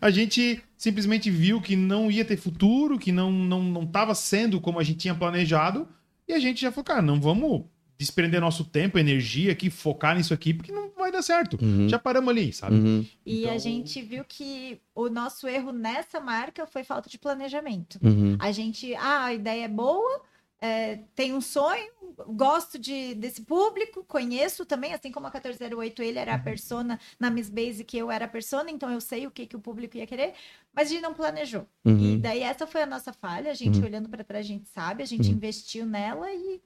[0.00, 4.60] A gente simplesmente viu que não ia ter futuro, que não não não estava sendo
[4.60, 5.88] como a gente tinha planejado,
[6.28, 7.64] e a gente já falou, cara, não vamos
[8.00, 11.58] desprender nosso tempo, energia aqui, focar nisso aqui, porque não vai dar certo.
[11.62, 11.86] Uhum.
[11.86, 12.74] Já paramos ali, sabe?
[12.76, 13.06] Uhum.
[13.26, 17.98] E a Então- gente viu que o nosso erro nessa marca foi falta de planejamento.
[18.02, 18.36] Uhum.
[18.38, 20.22] A gente, ah, a ideia é boa,
[20.62, 21.86] é, tem um sonho,
[22.28, 27.30] gosto de, desse público, conheço também, assim como a 1408, ele era a persona na
[27.30, 30.06] Miss Basic, eu era a persona, então eu sei o que, que o público ia
[30.06, 30.32] querer,
[30.74, 31.66] mas a gente não planejou.
[31.84, 32.18] E Uhum.
[32.20, 33.84] daí essa foi a nossa falha, a gente Uhum.
[33.84, 35.34] olhando para trás, a gente sabe, a gente Uhum.
[35.34, 36.60] investiu nela e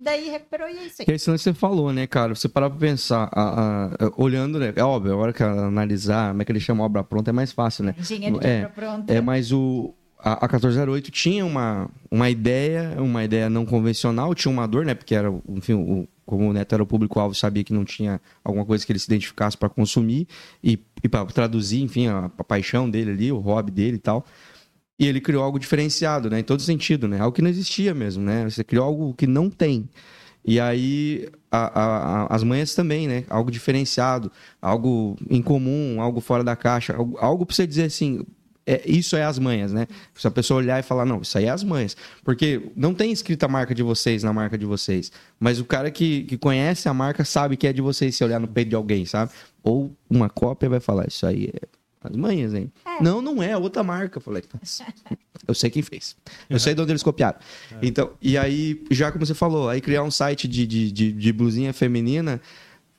[0.00, 1.06] daí recuperou e é isso aí.
[1.08, 2.34] É esse lance que você falou, né, cara?
[2.34, 4.72] Você parar pra pensar, a- a- olhando, né?
[4.76, 7.52] É óbvio, a hora que analisar, como é que ele chama obra pronta, é mais
[7.52, 7.94] fácil, né?
[7.98, 9.12] Engenheiro de É, obra pronta.
[9.12, 14.50] É, mas o, a, a 1408 tinha uma, uma ideia, uma ideia não convencional, tinha
[14.52, 14.94] uma dor, né?
[14.94, 18.64] Porque era, enfim, o, como o Neto era o público-alvo, sabia que não tinha alguma
[18.66, 20.26] coisa que ele se identificasse para consumir
[20.62, 24.24] e, e para traduzir, enfim, a, a paixão dele ali, o hobby dele e tal.
[24.98, 26.40] E ele criou algo diferenciado, né?
[26.40, 27.20] Em todo sentido, né?
[27.20, 28.44] Algo que não existia mesmo, né?
[28.48, 29.88] Você criou algo que não tem.
[30.44, 33.24] E aí, a- a- as manhas também, né?
[33.28, 34.30] Algo diferenciado,
[34.62, 38.24] algo incomum, algo fora da caixa, algo, algo pra você dizer assim,
[38.64, 39.86] é, isso é as manhas, né?
[40.14, 41.96] Se a pessoa olhar e falar, não, isso aí é as manhas.
[42.24, 45.12] Porque não tem escrita a marca de vocês na marca de vocês.
[45.38, 48.40] Mas o cara que, que conhece a marca sabe que é de vocês se olhar
[48.40, 49.32] no peito de alguém, sabe?
[49.62, 51.75] Ou uma cópia vai falar, isso aí é
[52.10, 52.72] as manhas, hein?
[52.84, 53.02] É.
[53.02, 54.18] Não, não é, é outra marca.
[54.18, 54.84] Eu falei, "Nossa,
[55.46, 56.16] eu sei quem fez.
[56.48, 57.38] Eu sei de onde eles copiaram.
[57.82, 61.32] Então, e aí, já como você falou, aí criar um site de, de, de, de
[61.32, 62.40] blusinha feminina,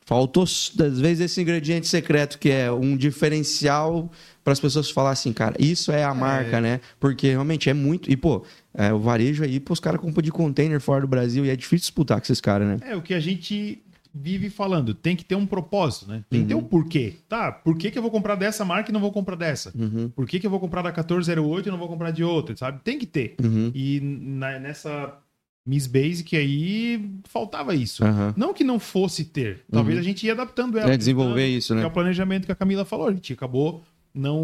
[0.07, 4.09] faltou, às vezes, esse ingrediente secreto que é um diferencial
[4.41, 6.79] para as pessoas falarem assim, cara, isso é a marca, né?
[6.97, 8.09] Porque realmente é muito.
[8.09, 11.45] E, pô, é, o varejo aí, pô, os caras compram de container fora do Brasil
[11.45, 12.77] e é difícil disputar com esses caras, né?
[12.89, 13.83] É, o que a gente
[14.21, 16.23] vive falando, tem que ter um propósito, né?
[16.29, 17.13] Tem que ter um porquê.
[17.29, 19.71] Tá, por que, que eu vou comprar dessa marca e não vou comprar dessa?
[19.77, 20.09] Uhum.
[20.09, 22.79] Por que, que eu vou comprar da 1408 e não vou comprar de outra, sabe?
[22.83, 23.35] Tem que ter.
[23.43, 23.71] Uhum.
[23.73, 25.17] E na- nessa
[25.65, 28.01] Miss Basic aí, faltava isso.
[28.37, 29.65] Não que não fosse ter.
[29.71, 30.01] Talvez Uhum.
[30.01, 30.91] a gente ia adaptando ela.
[30.93, 31.87] É desenvolver isso, Que é né?
[31.87, 33.07] o planejamento que a Camila falou.
[33.09, 33.83] A gente acabou
[34.17, 34.41] não,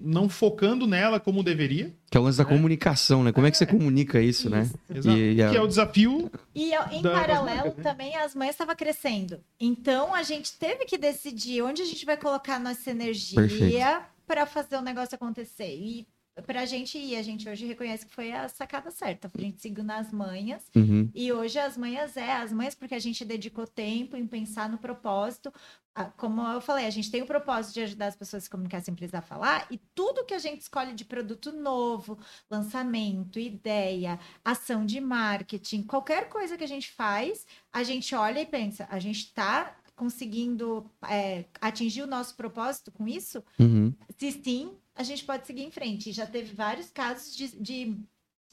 [0.00, 1.92] não focando nela como deveria.
[2.10, 2.46] Que é o lance da É.
[2.46, 3.32] comunicação, né?
[3.32, 4.62] Como é que você comunica isso, né?
[4.62, 4.78] Isso.
[4.98, 5.18] Exato.
[5.18, 6.30] E- e a- Que é o desafio.
[6.54, 7.82] E eu- em Da- paralelo marcas, né?
[7.82, 9.40] também as mães estavam crescendo.
[9.60, 14.76] Então a gente teve que decidir onde a gente vai colocar nossa energia para fazer
[14.76, 15.74] o negócio acontecer.
[15.74, 16.06] E
[16.46, 19.30] pra gente ir, a gente hoje reconhece que foi a sacada certa.
[19.34, 20.64] A gente seguiu nas manhas.
[20.74, 21.10] Uhum.
[21.14, 24.78] E hoje as manhãs é as manhãs porque a gente dedicou tempo em pensar no
[24.78, 25.52] propósito.
[25.94, 28.50] Ah, Como eu falei, a gente tem o propósito de ajudar as pessoas a se
[28.50, 32.16] comunicar sem precisar falar, e tudo que a gente escolhe de produto novo,
[32.48, 38.46] lançamento, ideia, ação de marketing, qualquer coisa que a gente faz, a gente olha e
[38.46, 43.42] pensa, a gente está conseguindo é, atingir o nosso propósito com isso?
[43.58, 43.92] Uhum.
[44.16, 46.08] Se sim, a gente pode seguir em frente.
[46.10, 47.96] E Já teve vários casos de, de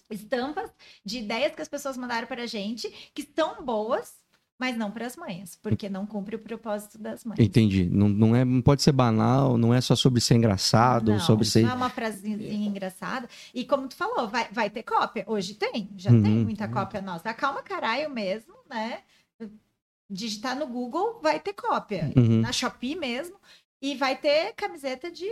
[0.09, 0.69] estampas,
[1.03, 4.13] de ideias que as pessoas mandaram para a gente, que estão boas,
[4.57, 7.39] mas não para as mães, porque não cumpre o propósito das mães.
[7.39, 7.85] Entendi.
[7.89, 11.45] Não, não, é, não pode ser banal, não é só sobre ser engraçado, não, sobre
[11.45, 11.61] ser.
[11.63, 12.37] não é uma frasezinha
[12.67, 13.27] engraçada.
[13.53, 15.25] E como tu falou, vai, vai ter cópia.
[15.27, 16.23] Hoje tem, já Uhum.
[16.23, 17.29] tem muita cópia nossa.
[17.29, 18.99] Acalma caralho mesmo, né?
[20.10, 22.12] Digitar no Google, vai ter cópia.
[22.16, 22.41] Uhum.
[22.41, 23.36] Na Shopee mesmo.
[23.82, 25.26] E vai ter camiseta de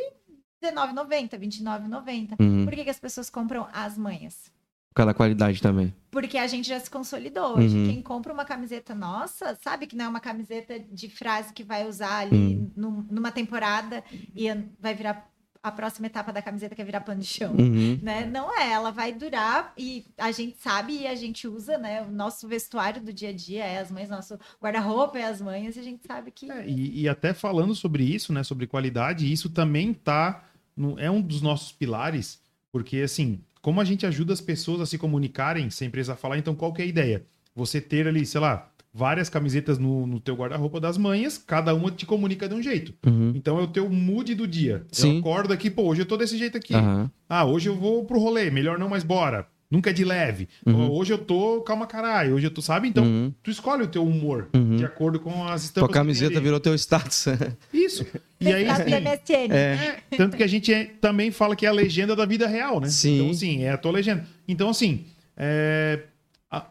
[0.61, 2.35] R$19,90, R$29,90.
[2.39, 2.65] Uhum.
[2.65, 4.51] Por que, que as pessoas compram as manhas?
[4.89, 5.93] Por causa da qualidade também.
[6.11, 7.57] Porque a gente já se consolidou.
[7.57, 7.85] Hoje, Uhum.
[7.87, 11.87] quem compra uma camiseta nossa, sabe que não é uma camiseta de frase que vai
[11.87, 12.71] usar ali Uhum.
[12.75, 14.03] num- numa temporada
[14.35, 14.45] e
[14.79, 15.27] vai virar
[15.63, 17.53] a próxima etapa da camiseta que é virar pano de chão.
[17.55, 17.97] Uhum.
[18.01, 18.25] Né?
[18.25, 22.01] Não é, ela vai durar e a gente sabe e a gente usa, né?
[22.01, 25.77] O nosso vestuário do dia a dia é as mães, nosso guarda-roupa é as mães
[25.77, 26.51] e a gente sabe que.
[26.51, 28.43] É, e, e até falando sobre isso, né?
[28.43, 30.43] Sobre qualidade, isso também tá.
[30.75, 32.41] no- é um dos nossos pilares,
[32.71, 36.53] porque assim, como a gente ajuda as pessoas a se comunicarem sem precisar falar, então
[36.55, 37.25] qual que é a ideia?
[37.55, 41.89] Você ter ali, sei lá, várias camisetas no, no teu guarda-roupa das manhas, cada uma
[41.89, 42.93] te comunica de um jeito.
[43.05, 43.31] Uhum.
[43.35, 44.85] Então é o teu mood do dia.
[44.91, 45.13] Sim.
[45.15, 46.75] Eu acordo aqui, pô, hoje eu tô desse jeito aqui.
[46.75, 47.09] Aham.
[47.27, 49.47] Ah, hoje eu vou pro rolê, melhor não, mas bora.
[49.71, 50.47] Nunca é de leve.
[50.67, 50.91] Uhum.
[50.91, 52.87] Hoje eu tô, calma caralho, hoje eu tô, sabe?
[52.87, 53.33] Então, Uhum.
[53.41, 54.75] tu escolhe o teu humor Uhum.
[54.75, 55.87] de acordo com as Tua estampas.
[55.89, 57.25] tem camiseta virou teu status.
[57.73, 58.05] Isso.
[58.39, 59.51] E aí, assim, MSN.
[59.51, 59.97] É.
[60.15, 62.87] tanto que a gente é- também fala que é a legenda da vida real, né?
[62.89, 63.15] Sim.
[63.15, 64.23] Então, assim, é a tua legenda.
[64.47, 66.03] Então, assim, é,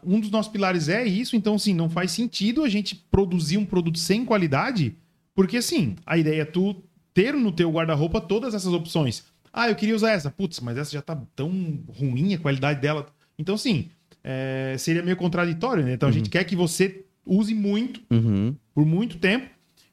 [0.03, 1.35] um dos nossos pilares é isso.
[1.35, 4.95] Então, assim, não faz sentido a gente produzir um produto sem qualidade,
[5.35, 6.75] porque, assim, a ideia é tu
[7.13, 9.23] ter no teu guarda-roupa todas essas opções.
[9.51, 10.31] Ah, eu queria usar essa.
[10.31, 13.05] Putz, mas essa já tá tão ruim a qualidade dela.
[13.37, 13.89] Então, assim,
[14.23, 15.93] é, seria meio contraditório, né?
[15.93, 18.55] Então, a gente quer que você use muito Uhum.
[18.73, 19.47] por muito tempo.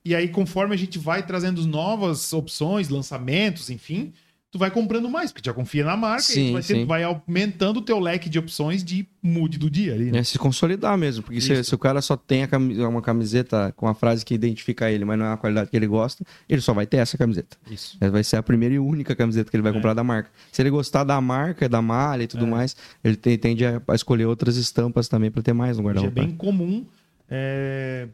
[0.04, 4.12] E aí, conforme a gente vai trazendo novas opções, lançamentos, enfim,
[4.50, 7.76] tu vai comprando mais, porque já confia na marca Sim, e vai, ter- vai aumentando
[7.78, 10.10] o teu leque de opções de mood do dia ali.
[10.10, 10.18] né?
[10.18, 13.72] É se consolidar mesmo, porque se, se o cara só tem a cami- uma camiseta
[13.76, 16.60] com a frase que identifica ele, mas não é a qualidade que ele gosta, ele
[16.60, 17.56] só vai ter essa camiseta.
[17.70, 17.96] Isso.
[18.00, 19.74] Essa Vai ser a primeira e única camiseta que ele vai É.
[19.76, 20.30] comprar da marca.
[20.50, 22.48] Se ele gostar da marca, da malha e tudo É.
[22.48, 22.74] mais,
[23.04, 26.20] ele tem- tende a, a escolher outras estampas também para ter mais no é guarda-roupa.
[26.20, 26.84] bem comum
[27.30, 28.08] é,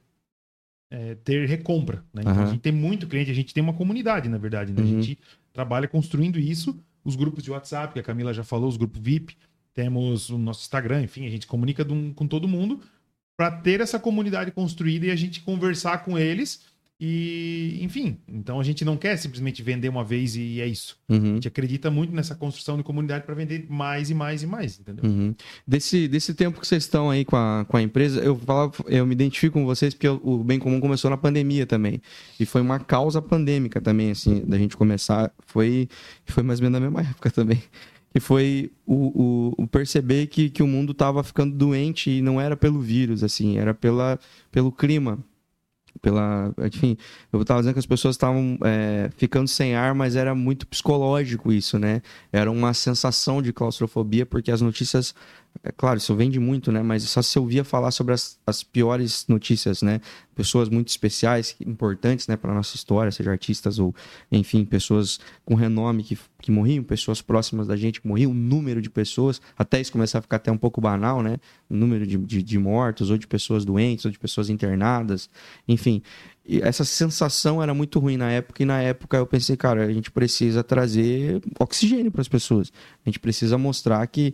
[0.90, 2.04] é, ter recompra.
[2.12, 2.22] Né?
[2.22, 4.72] Então, a gente tem muito cliente, a gente tem uma comunidade, na verdade.
[4.72, 4.80] Né?
[4.80, 5.00] A Uhum.
[5.02, 5.18] gente
[5.56, 6.78] trabalha construindo isso.
[7.02, 9.36] Os grupos de WhatsApp, que a Camila já falou, os grupos VIP,
[9.72, 11.82] temos o nosso Instagram, enfim, a gente comunica
[12.14, 12.82] com todo mundo
[13.36, 16.64] para ter essa comunidade construída e a gente conversar com eles.
[16.98, 20.96] E, enfim, então a gente não quer simplesmente vender uma vez e é isso.
[21.08, 21.34] A Uhum.
[21.34, 25.04] gente acredita muito nessa construção de comunidade para vender mais e mais e mais, entendeu?
[25.04, 25.34] Uhum.
[25.66, 29.06] Desse, desse tempo que vocês estão aí com a, com a empresa, eu falava, eu
[29.06, 32.00] me identifico com vocês porque o, o Bem Comum começou na pandemia também.
[32.40, 35.30] E foi uma causa pandêmica também, assim, da gente começar.
[35.46, 35.88] Foi,
[36.24, 37.62] foi mais ou menos na mesma época também.
[38.10, 42.40] Que foi o, o, o perceber que, que o mundo estava ficando doente e não
[42.40, 44.18] era pelo vírus, assim, era pela,
[44.50, 45.18] pelo clima.
[46.06, 46.96] Pela, enfim,
[47.32, 51.52] eu estava dizendo que as pessoas estavam é, ficando sem ar, mas era muito psicológico
[51.52, 52.00] isso, né?
[52.32, 55.12] Era uma sensação de claustrofobia, porque as notícias,
[55.62, 56.82] é claro, isso vende muito, né?
[56.82, 60.00] Mas só se ouvia falar sobre as, as piores notícias, né?
[60.34, 63.94] Pessoas muito especiais, importantes, né, para nossa história, seja artistas ou,
[64.30, 68.82] enfim, pessoas com renome que, que morriam, pessoas próximas da gente que morriam, um número
[68.82, 71.38] de pessoas, até isso começar a ficar até um pouco banal, né?
[71.70, 75.30] O número de, de, de mortos, ou de pessoas doentes, ou de pessoas internadas,
[75.66, 76.02] enfim.
[76.48, 79.92] E essa sensação era muito ruim na época, e na época eu pensei, cara, a
[79.92, 82.72] gente precisa trazer oxigênio para as pessoas.
[83.04, 84.32] A gente precisa mostrar que,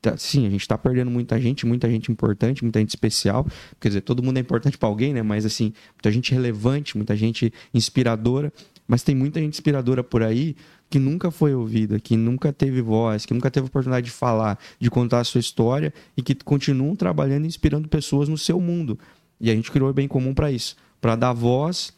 [0.00, 3.46] tá, sim, a gente está perdendo muita gente, muita gente importante, muita gente especial.
[3.78, 5.22] Quer dizer, todo mundo é importante para alguém, né?
[5.22, 8.50] Mas, assim, muita gente relevante, muita gente inspiradora.
[8.88, 10.56] Mas tem muita gente inspiradora por aí
[10.88, 14.90] que nunca foi ouvida, que nunca teve voz, que nunca teve oportunidade de falar, de
[14.90, 18.98] contar a sua história e que continuam trabalhando e inspirando pessoas no seu mundo.
[19.38, 21.92] E a gente criou o Bem Comum para isso para dar voz,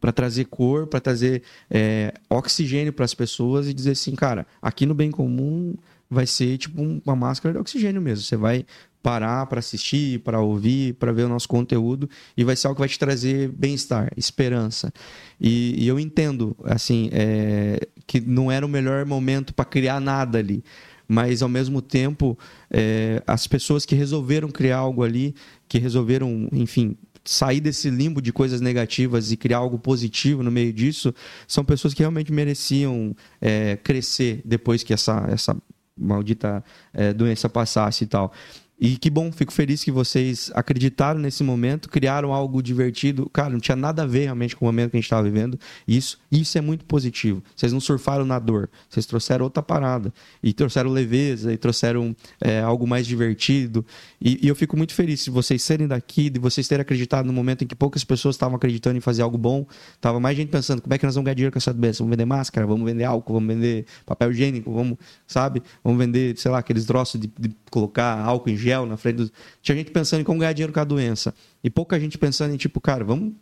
[0.00, 4.86] para trazer cor, para trazer é, oxigênio para as pessoas e dizer assim, cara, aqui
[4.86, 5.74] no bem comum
[6.10, 8.24] vai ser tipo uma máscara de oxigênio mesmo.
[8.24, 8.64] Você vai
[9.02, 12.80] parar para assistir, para ouvir, para ver o nosso conteúdo e vai ser algo que
[12.80, 14.92] vai te trazer bem-estar, esperança.
[15.40, 20.38] E, e, eu entendo, assim, é, que não era o melhor momento para criar nada
[20.38, 20.62] ali
[21.08, 22.38] mas ao mesmo tempo
[22.70, 25.34] é, as pessoas que resolveram criar algo ali,
[25.66, 26.96] que resolveram, enfim,
[27.28, 31.14] sair desse limbo de coisas negativas e criar algo positivo no meio disso,
[31.46, 35.54] são pessoas que realmente mereciam é, crescer depois que essa, essa
[35.94, 38.32] maldita é, doença passasse e tal.
[38.80, 43.28] E que bom, fico feliz que vocês acreditaram nesse momento, criaram algo divertido.
[43.30, 45.58] Cara, não tinha nada a ver realmente com o momento que a gente estava vivendo.
[45.86, 47.42] Isso, isso é muito positivo.
[47.56, 50.14] Vocês não surfaram na dor, vocês trouxeram outra parada.
[50.40, 53.84] E trouxeram leveza, e trouxeram é, algo mais divertido.
[54.20, 57.32] E, e, eu fico muito feliz de vocês serem daqui, de vocês terem acreditado no
[57.32, 59.66] momento em que poucas pessoas estavam acreditando em fazer algo bom.
[60.00, 61.98] Tava mais gente pensando, como é que nós vamos ganhar dinheiro com essa doença?
[61.98, 65.64] Vamos vender máscara, vamos vender álcool, vamos vender papel higiênico, vamos, sabe?
[65.82, 69.16] Vamos vender, sei lá, aqueles troços de, de colocar álcool em gel gel na frente
[69.16, 69.32] do...
[69.62, 71.34] Tinha gente pensando em como ganhar dinheiro com a doença.
[71.62, 73.34] E pouca gente pensando em, tipo, cara, vamos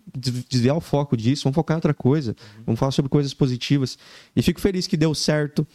[0.48, 3.98] desviar o foco disso, vamos focar em outra coisa, vamos falar sobre coisas positivas.
[4.34, 5.66] E fico feliz que deu certo,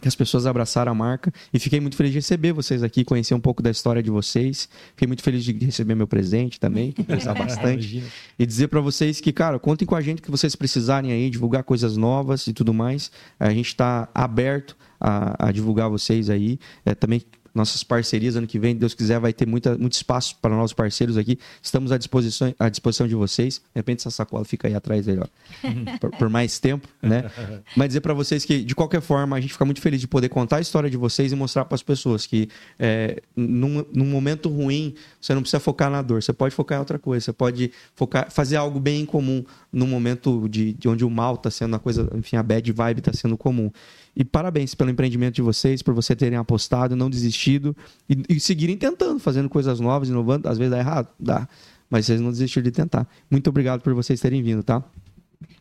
[0.00, 3.34] que as pessoas abraçaram a marca e fiquei muito feliz de receber vocês aqui, conhecer
[3.34, 4.68] um pouco da história de vocês.
[4.90, 8.04] Fiquei muito feliz de receber meu presente também, que precisar bastante.
[8.38, 11.64] e dizer para vocês que, cara, contem com a gente que vocês precisarem aí, divulgar
[11.64, 13.10] coisas novas e tudo mais.
[13.40, 16.58] A gente está aberto a, a, divulgar vocês aí.
[16.84, 17.22] É, também
[17.54, 18.36] nossas parcerias.
[18.36, 21.38] Ano que vem, Deus quiser, vai ter muita, muito espaço para nossos parceiros aqui.
[21.62, 23.56] Estamos à disposição, à disposição de vocês.
[23.56, 25.26] De repente, essa sacola fica aí atrás ó,
[26.00, 27.30] por, por, mais tempo, né?
[27.76, 30.28] Mas dizer para vocês que, de qualquer forma, a gente fica muito feliz de poder
[30.28, 32.48] contar a história de vocês e mostrar para as pessoas que,
[32.78, 36.80] é, num, num momento ruim, você não precisa focar na dor, você pode focar em
[36.80, 41.04] outra coisa, você pode focar, fazer algo bem em comum num momento de, de onde
[41.04, 43.70] o mal está sendo a coisa, enfim, a bad vibe está sendo comum.
[44.16, 47.76] E parabéns pelo empreendimento de vocês, por você terem apostado, não desistido
[48.08, 50.48] e, e seguirem tentando, fazendo coisas novas, inovando.
[50.48, 51.48] Às vezes dá errado, dá.
[51.90, 53.08] Mas vocês não desistiram de tentar.
[53.30, 54.82] Muito obrigado por vocês terem vindo, tá?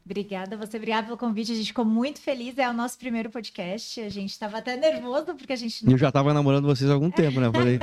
[0.05, 1.51] Obrigada, você obrigada pelo convite.
[1.51, 2.57] A gente ficou muito feliz.
[2.57, 4.01] É o nosso primeiro podcast.
[4.01, 5.89] A gente estava até nervoso porque a gente.
[5.89, 7.51] Eu já estava namorando vocês há algum tempo, né?
[7.51, 7.79] Falei.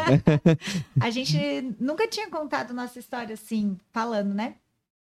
[1.00, 4.54] a gente nunca tinha contado nossa história assim, falando, né?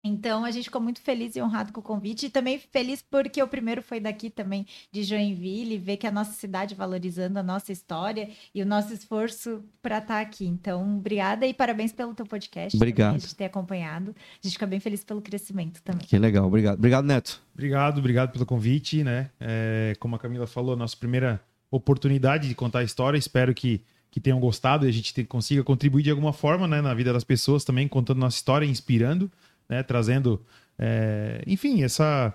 [0.07, 3.43] Então a gente ficou muito feliz e honrado com o convite e também feliz porque
[3.43, 7.73] o primeiro foi daqui também de Joinville, ver que a nossa cidade valorizando a nossa
[7.73, 10.47] história e o nosso esforço para estar tá aqui.
[10.47, 12.77] Então, obrigada e parabéns pelo teu podcast.
[12.77, 13.09] Obrigado.
[13.09, 14.15] Também, a gente ter acompanhado.
[14.17, 16.07] A gente fica bem feliz pelo crescimento também.
[16.07, 16.79] Que legal, obrigado.
[16.79, 17.43] Obrigado, Neto.
[17.53, 19.31] Obrigado, obrigado pelo convite, né?
[19.41, 21.41] É, como a Camila falou, nossa primeira
[21.71, 23.19] oportunidade de contar a história.
[23.19, 26.95] Espero que que tenham gostado e a gente consiga contribuir de alguma forma né, na
[26.95, 29.31] vida das pessoas também, contando nossa história, inspirando
[29.69, 29.83] né?
[29.83, 30.45] Trazendo,
[30.79, 32.33] é, enfim, essa,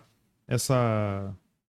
[0.47, 1.33] essa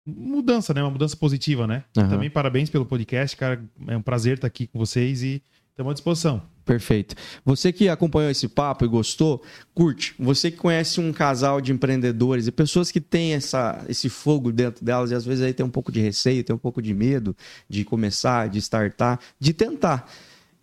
[0.07, 0.83] mudança, né?
[0.83, 1.85] Uma mudança positiva, né?
[1.97, 2.09] Uhum.
[2.09, 3.63] Também parabéns pelo podcast, cara.
[3.89, 6.43] É um prazer estar aqui com vocês e estamos à disposição.
[6.65, 7.17] Perfeito.
[7.45, 9.43] Você que acompanhou esse papo e gostou,
[9.75, 10.15] curte.
[10.19, 14.85] Você que conhece um casal de empreendedores e pessoas que têm essa, esse fogo dentro
[14.85, 17.37] delas e às vezes aí tem um pouco de receio, tem um pouco de medo
[17.69, 20.09] de começar, de startar, de tentar.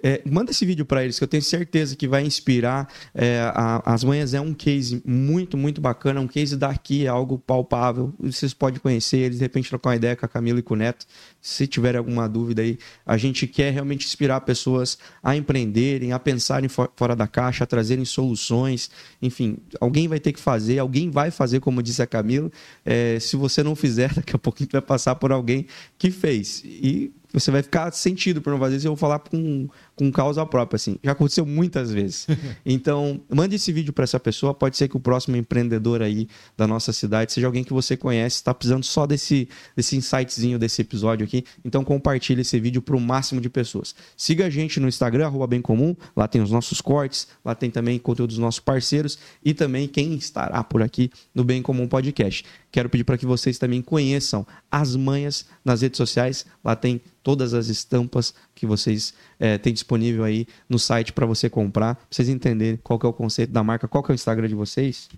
[0.02, 2.88] É, manda esse vídeo para eles, que eu tenho certeza que vai inspirar.
[3.14, 7.38] É, a, as Manhãs é um case muito, muito bacana, um case daqui, é algo
[7.38, 8.14] palpável.
[8.20, 10.78] Vocês podem conhecer eles, de repente trocar uma ideia com a Camila e com o
[10.78, 11.06] Neto.
[11.42, 16.70] Se tiver alguma dúvida aí, a gente quer realmente inspirar pessoas a empreenderem, a pensarem
[16.70, 18.90] fora da caixa, a trazerem soluções.
[19.22, 22.50] Enfim, alguém vai ter que fazer, alguém vai fazer, como disse a Camila.
[22.86, 25.66] É, se você não fizer, daqui a pouquinho vai passar por alguém
[25.98, 26.64] que fez.
[26.64, 28.88] E você vai ficar sentido por não fazer isso.
[28.88, 29.70] Eu vou falar com,
[30.00, 30.96] com causa própria, assim.
[31.04, 32.26] Já aconteceu muitas vezes.
[32.66, 34.54] Então, mande esse vídeo para essa pessoa.
[34.54, 38.38] Pode ser que o próximo empreendedor aí da nossa cidade seja alguém que você conhece,
[38.38, 41.44] está precisando só desse, desse insightzinho desse episódio aqui.
[41.66, 43.96] Então, compartilhe esse vídeo para o máximo de pessoas.
[44.16, 45.96] Siga a gente no Instagram, arroba bem comum.
[46.16, 50.14] Lá tem os nossos cortes, lá tem também conteúdo dos nossos parceiros e também quem
[50.14, 52.46] estará por aqui no Bem Comum Podcast.
[52.72, 56.46] Quero pedir para que vocês também conheçam as manhas nas redes sociais.
[56.64, 59.89] Lá tem todas as estampas que vocês é, têm disponível
[60.24, 63.88] aí no site para você comprar, pra vocês entenderem qual é o conceito da marca,
[63.88, 65.10] qual é o Instagram de vocês.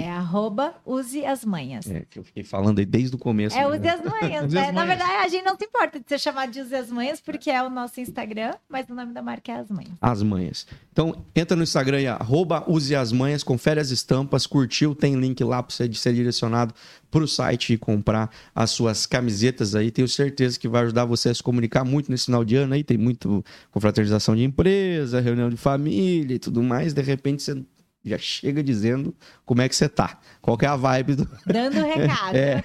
[0.00, 1.90] É arroba use as manhas.
[1.90, 3.56] É, que eu fiquei falando aí desde o começo.
[3.56, 3.66] É, né?
[3.66, 4.44] use as manhas.
[4.46, 4.66] Use as?
[4.66, 4.88] Na manhas.
[4.88, 7.62] verdade, a gente não se importa de ser chamado de use as manhas, porque é
[7.62, 9.92] o nosso Instagram, mas o nome da marca é as manhas.
[10.00, 10.66] As manhas.
[10.92, 15.42] Então, entra no Instagram aí, arroba use as manhas, confere as estampas, curtiu, tem link
[15.42, 16.74] lá para você ser direcionado
[17.10, 19.90] para o site e comprar as suas camisetas aí.
[19.90, 22.82] Tenho certeza que vai ajudar você a se comunicar muito nesse final de ano aí.
[22.82, 26.94] Tem muito confraternização de empresa, reunião de família e tudo mais.
[26.94, 27.62] De repente você
[28.04, 30.18] já chega dizendo como é que você tá.
[30.40, 32.36] Qual que é a vibe do, Dando recado.
[32.36, 32.62] é.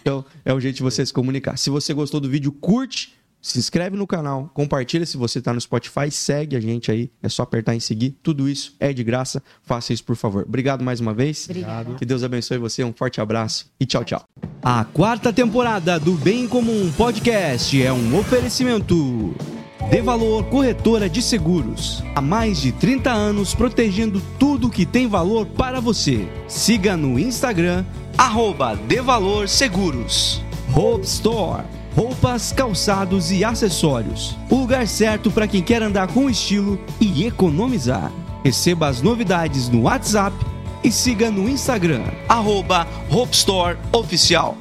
[0.00, 1.56] Então, é um jeito de você se comunicar.
[1.56, 5.60] Se você gostou do vídeo, curte, se inscreve no canal, compartilha se você está no
[5.60, 8.16] Spotify, segue a gente aí, é só apertar em seguir.
[8.22, 9.42] Tudo isso é de graça.
[9.62, 10.44] Faça isso, por favor.
[10.46, 11.44] Obrigado mais uma vez.
[11.48, 11.94] Obrigada.
[11.94, 12.82] Que Deus abençoe você.
[12.82, 14.24] Um forte abraço e tchau, tchau.
[14.62, 19.57] A quarta temporada do Bem Comum Podcast é um oferecimento.
[19.86, 22.02] De Valor Corretora de Seguros.
[22.14, 26.28] Há mais de 30 anos protegendo tudo que tem valor para você.
[26.46, 27.86] Siga no Instagram,
[28.18, 30.42] arroba De Valor Seguros.
[30.74, 31.64] Hope Store.
[31.96, 34.36] Roupas, calçados e acessórios.
[34.50, 38.12] O lugar certo para quem quer andar com estilo e economizar.
[38.44, 40.36] Receba as novidades no WhatsApp
[40.84, 44.56] e siga no Instagram, arroba Hope Store Oficial.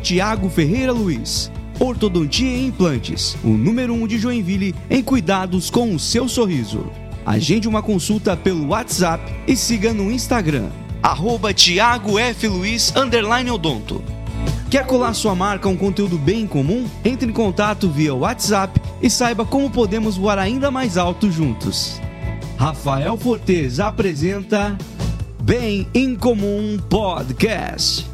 [0.00, 1.50] Tiago Ferreira Luiz.
[1.82, 6.86] Ortodontia e Implantes, o número 1 um de Joinville em cuidados com o seu sorriso.
[7.26, 10.68] Agende uma consulta pelo WhatsApp e siga no Instagram,
[11.02, 12.46] arroba Tiago F.
[12.46, 12.94] Luiz,
[13.52, 14.00] odonto.
[14.70, 16.86] Quer colar sua marca a um conteúdo bem comum?
[17.04, 22.00] Entre em contato via WhatsApp e saiba como podemos voar ainda mais alto juntos.
[22.56, 24.78] Rafael Fortes apresenta
[25.42, 28.11] Bem em Comum Podcast.